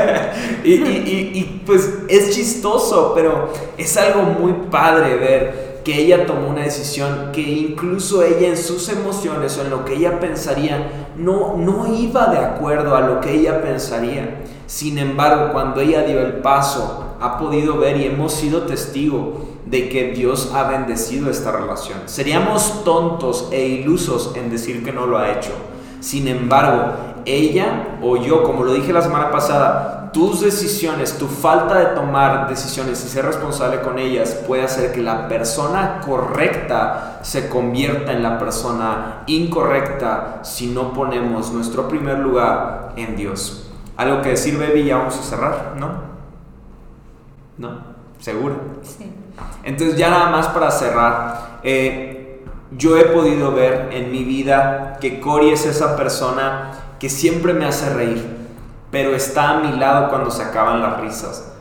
[0.64, 6.62] y, y, pues es chistoso, pero es algo muy padre ver que ella tomó una
[6.62, 11.92] decisión que incluso ella en sus emociones o en lo que ella pensaría no, no
[11.92, 14.44] iba de acuerdo a lo que ella pensaría.
[14.66, 19.88] Sin embargo, cuando ella dio el paso, ha podido ver y hemos sido testigo de
[19.88, 21.98] que Dios ha bendecido esta relación.
[22.06, 25.52] Seríamos tontos e ilusos en decir que no lo ha hecho.
[26.00, 31.78] Sin embargo, ella o yo, como lo dije la semana pasada, tus decisiones, tu falta
[31.78, 37.48] de tomar decisiones y ser responsable con ellas puede hacer que la persona correcta se
[37.48, 43.70] convierta en la persona incorrecta si no ponemos nuestro primer lugar en Dios.
[43.96, 46.12] Algo que decir, baby, ya vamos a cerrar, ¿no?
[47.56, 47.78] ¿No?
[48.18, 48.56] ¿Seguro?
[48.82, 49.10] Sí.
[49.64, 52.44] Entonces ya nada más para cerrar, eh,
[52.76, 56.72] yo he podido ver en mi vida que Cory es esa persona
[57.02, 58.24] que siempre me hace reír,
[58.92, 61.52] pero está a mi lado cuando se acaban las risas.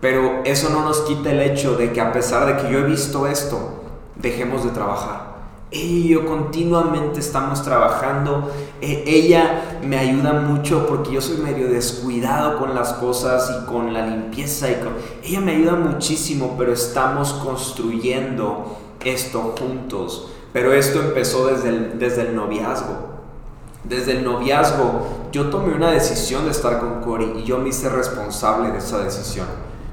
[0.00, 2.84] Pero eso no nos quita el hecho de que a pesar de que yo he
[2.84, 3.82] visto esto,
[4.14, 5.34] dejemos de trabajar.
[5.70, 8.50] Ella y yo continuamente estamos trabajando.
[8.80, 13.92] E, ella me ayuda mucho porque yo soy medio descuidado con las cosas y con
[13.92, 14.70] la limpieza.
[14.70, 14.76] Y.
[15.24, 20.30] Ella me ayuda muchísimo, pero estamos construyendo esto juntos.
[20.54, 23.15] Pero esto empezó desde desde el noviazgo
[23.88, 27.88] desde el noviazgo, yo tomé una decisión de estar con Cory y yo me hice
[27.88, 29.46] responsable de esa decisión.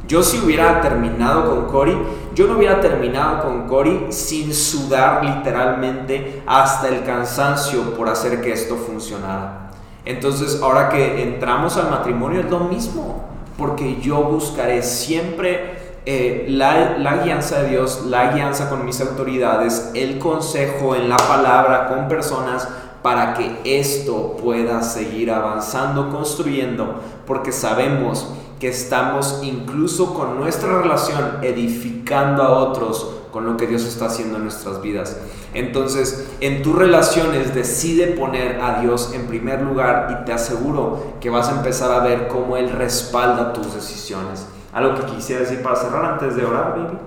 [0.07, 1.97] Yo si hubiera terminado con Cory,
[2.35, 8.51] yo no hubiera terminado con Cory sin sudar literalmente hasta el cansancio por hacer que
[8.51, 9.71] esto funcionara.
[10.05, 13.23] Entonces ahora que entramos al matrimonio es lo mismo,
[13.57, 19.91] porque yo buscaré siempre eh, la, la guianza de Dios, la guianza con mis autoridades,
[19.93, 22.67] el consejo en la palabra con personas
[23.03, 28.27] para que esto pueda seguir avanzando, construyendo, porque sabemos
[28.59, 34.37] que estamos incluso con nuestra relación edificando a otros con lo que Dios está haciendo
[34.37, 35.17] en nuestras vidas.
[35.53, 41.29] Entonces, en tus relaciones decide poner a Dios en primer lugar y te aseguro que
[41.29, 44.47] vas a empezar a ver cómo Él respalda tus decisiones.
[44.71, 46.97] Algo que quisiera decir para cerrar antes de orar, baby.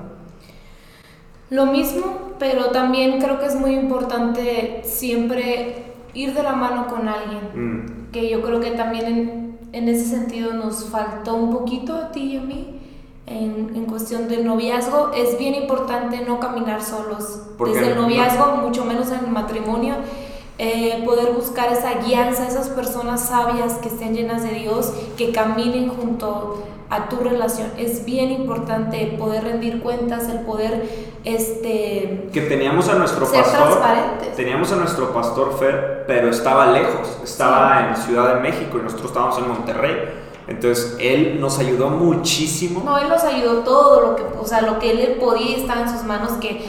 [1.48, 5.85] Lo mismo, pero también creo que es muy importante siempre
[6.16, 8.10] ir de la mano con alguien, mm.
[8.10, 12.36] que yo creo que también en, ese sentido nos faltó un poquito a ti y
[12.36, 12.72] a mí.
[13.28, 17.42] En, en cuestión del noviazgo, es bien importante no caminar solos.
[17.58, 19.96] Desde el noviazgo, mucho menos en el matrimonio,
[20.58, 25.88] eh, poder buscar esa guianza, esas personas sabias que estén llenas de Dios, que caminen
[25.88, 27.72] junto a tu relación.
[27.76, 30.88] Es bien importante el poder rendir cuentas, el poder
[31.24, 33.80] este que teníamos a nuestro pastor
[34.36, 39.08] teníamos a nuestro pastor Fer, pero estaba lejos, estaba en Ciudad de México y nosotros
[39.08, 39.96] estábamos en Monterrey.
[40.46, 42.82] Entonces él nos ayudó muchísimo.
[42.84, 45.90] No, él nos ayudó todo lo que, o sea, lo que él podía estar en
[45.90, 46.64] sus manos que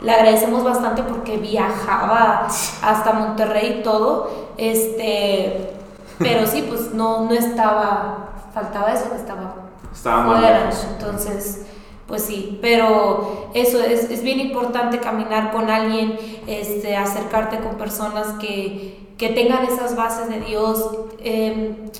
[0.00, 2.46] le agradecemos bastante porque viajaba
[2.82, 4.30] hasta Monterrey y todo.
[4.56, 5.74] Este,
[6.18, 8.26] pero sí, pues no no estaba
[8.56, 9.54] faltaba eso que estaba,
[9.92, 10.70] fuera.
[10.94, 11.66] Entonces,
[12.06, 18.28] pues sí, pero eso es, es, bien importante caminar con alguien, este, acercarte con personas
[18.40, 20.90] que, que tengan esas bases de Dios.
[21.22, 21.90] Em,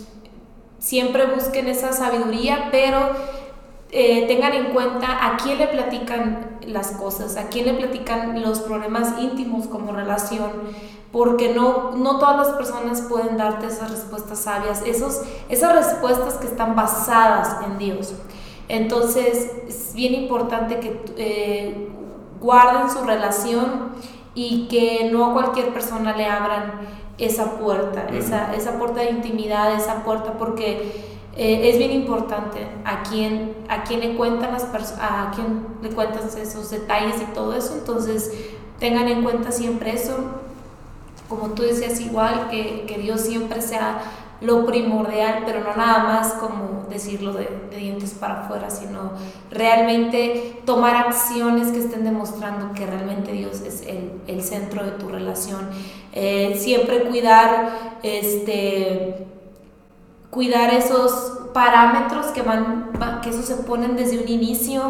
[0.78, 3.10] siempre busquen esa sabiduría, pero
[3.90, 8.60] eh, tengan en cuenta a quién le platican las cosas, a quién le platican los
[8.60, 10.50] problemas íntimos como relación
[11.16, 16.46] porque no, no todas las personas pueden darte esas respuestas sabias, esos, esas respuestas que
[16.46, 18.14] están basadas en Dios.
[18.68, 21.88] Entonces es bien importante que eh,
[22.38, 23.92] guarden su relación
[24.34, 26.80] y que no a cualquier persona le abran
[27.16, 33.02] esa puerta, esa, esa, puerta de intimidad, esa puerta, porque eh, es bien importante a
[33.02, 34.64] quién, a quién le cuentan las
[34.98, 37.74] a quién le cuentan esos detalles y todo eso.
[37.74, 38.32] Entonces
[38.78, 40.16] tengan en cuenta siempre eso
[41.28, 44.00] como tú decías, igual que, que, Dios siempre sea
[44.40, 49.12] lo primordial, pero no nada más como decirlo de, dientes para afuera, sino
[49.50, 55.08] realmente tomar acciones que estén demostrando que realmente Dios es el, el centro de tu
[55.08, 55.68] relación.
[56.12, 59.26] Eh, siempre cuidar este,
[60.30, 62.90] cuidar esos parámetros que van,
[63.22, 64.82] que eso se ponen desde un inicio,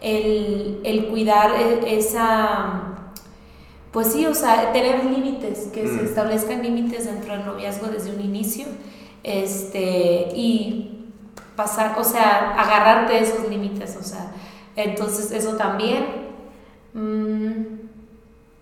[0.00, 2.94] el, el cuidar e, esa,
[3.92, 6.04] pues sí, o sea, tener límites, que se mm.
[6.06, 8.66] establezcan límites dentro del noviazgo desde un inicio,
[9.22, 11.12] este, y
[11.54, 14.32] pasar, o sea, agarrarte esos límites, o sea,
[14.76, 16.30] entonces eso también.
[16.92, 17.88] Mm.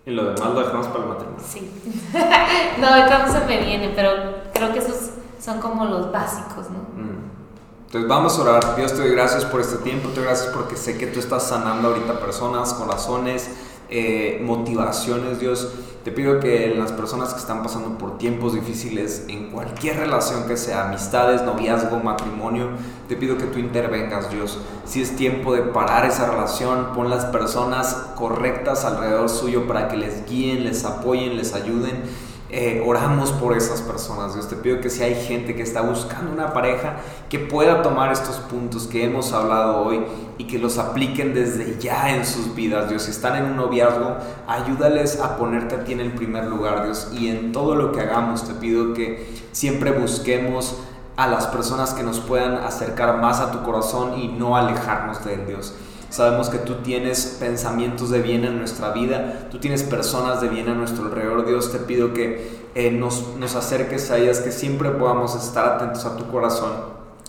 [0.04, 1.44] y lo demás lo dejamos para el matrimonio.
[1.46, 1.70] Sí.
[2.78, 4.10] no, acá no se me viene, pero
[4.52, 6.78] creo que esos son como los básicos, ¿no?
[7.00, 7.38] Mm.
[7.86, 8.76] Entonces vamos a orar.
[8.76, 11.44] Dios te doy gracias por este tiempo, te doy gracias porque sé que tú estás
[11.44, 13.48] sanando ahorita personas, corazones,
[13.88, 15.72] eh, motivaciones, Dios.
[16.04, 20.58] Te pido que las personas que están pasando por tiempos difíciles en cualquier relación que
[20.58, 22.68] sea, amistades, noviazgo, matrimonio,
[23.08, 24.58] te pido que tú intervengas, Dios.
[24.84, 29.96] Si es tiempo de parar esa relación, pon las personas correctas alrededor suyo para que
[29.96, 34.34] les guíen, les apoyen, les ayuden eh, oramos por esas personas.
[34.34, 36.96] Dios te pido que si hay gente que está buscando una pareja,
[37.28, 40.02] que pueda tomar estos puntos que hemos hablado hoy
[40.38, 42.88] y que los apliquen desde ya en sus vidas.
[42.88, 44.16] Dios, si están en un noviazgo,
[44.46, 47.10] ayúdales a ponerte a ti en el primer lugar, Dios.
[47.12, 50.76] Y en todo lo que hagamos, te pido que siempre busquemos
[51.16, 55.36] a las personas que nos puedan acercar más a tu corazón y no alejarnos de
[55.44, 55.74] Dios.
[56.10, 60.68] Sabemos que tú tienes pensamientos de bien en nuestra vida, tú tienes personas de bien
[60.68, 61.46] a nuestro alrededor.
[61.46, 66.06] Dios, te pido que eh, nos, nos acerques a ellas, que siempre podamos estar atentos
[66.06, 66.72] a tu corazón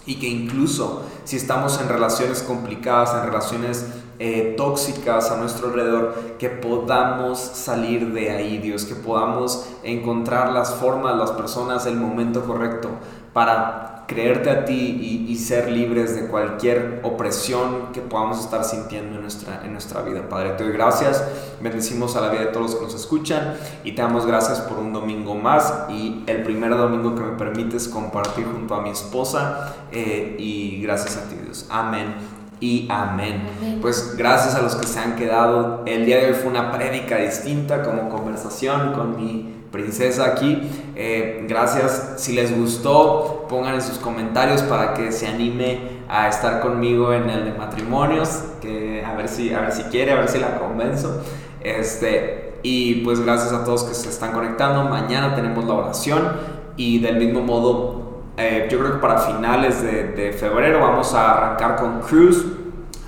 [0.06, 3.85] y que incluso si estamos en relaciones complicadas, en relaciones
[4.18, 10.73] eh, tóxicas a nuestro alrededor, que podamos salir de ahí, Dios, que podamos encontrar las
[10.73, 12.89] formas, las personas, el momento correcto
[13.34, 19.22] para creerte a ti y, ser libres de cualquier opresión que podamos estar sintiendo en
[19.22, 20.27] nuestra, en nuestra vida.
[20.27, 21.23] Padre, te doy gracias,
[21.61, 24.80] bendecimos a la vida de todos los que nos escuchan y te damos gracias por
[24.80, 29.76] un domingo más y el primer domingo que me permites compartir junto a mi esposa
[29.91, 31.68] eh, y gracias a ti Dios.
[31.69, 32.15] Amén
[32.60, 33.80] y amén.
[33.81, 35.84] Pues gracias a los que se han quedado.
[35.86, 40.62] El día de hoy fue una prédica distinta como conversación con mi princesa aquí.
[40.96, 42.16] Eh, gracias.
[42.18, 47.30] Si les gustó, pongan en sus comentarios para que se anime a estar conmigo en
[47.30, 48.44] el de matrimonios.
[48.62, 51.22] Que a ver si, a ver si quiere, a ver si la convenzo.
[51.62, 54.84] Este, y pues gracias a todos que se están conectando.
[54.86, 56.60] Mañana tenemos la oración.
[56.76, 61.76] Y del mismo modo, eh, yo creo que para finales de, febrero vamos a arrancar
[61.76, 62.46] con Cruise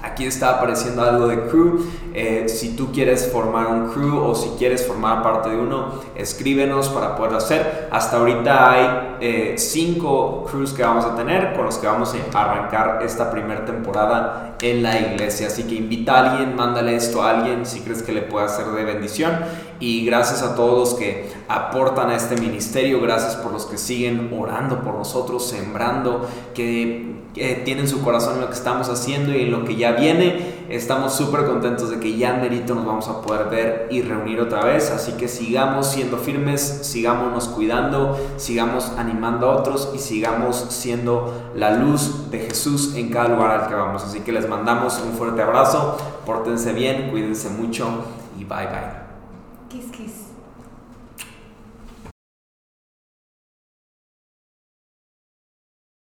[0.04, 1.86] Aquí está apareciendo algo de crew.
[2.14, 6.90] Eh, si tú quieres formar un crew o si quieres formar parte de uno, escríbenos
[6.90, 7.88] para poderlo hacer.
[7.92, 12.42] Hasta ahorita hay eh, cinco crews que vamos a tener con los que vamos a
[12.42, 15.48] arrancar esta primera temporada en la iglesia.
[15.48, 18.66] Así que invita a alguien, mándale esto a alguien si crees que le puede hacer
[18.68, 19.32] de bendición.
[19.80, 24.32] Y gracias a todos los que aportan a este ministerio, gracias por los que siguen
[24.38, 29.52] orando por nosotros, sembrando, que tienen su corazón en lo que estamos haciendo y en
[29.52, 30.61] lo que ya viene.
[30.72, 34.64] Estamos súper contentos de que ya merito nos vamos a poder ver y reunir otra
[34.64, 34.90] vez.
[34.90, 41.72] Así que sigamos siendo firmes, sigámonos cuidando, sigamos animando a otros y sigamos siendo la
[41.72, 44.04] luz de Jesús en cada lugar al que vamos.
[44.04, 48.06] Así que les mandamos un fuerte abrazo, pórtense bien, cuídense mucho
[48.40, 49.01] y bye bye.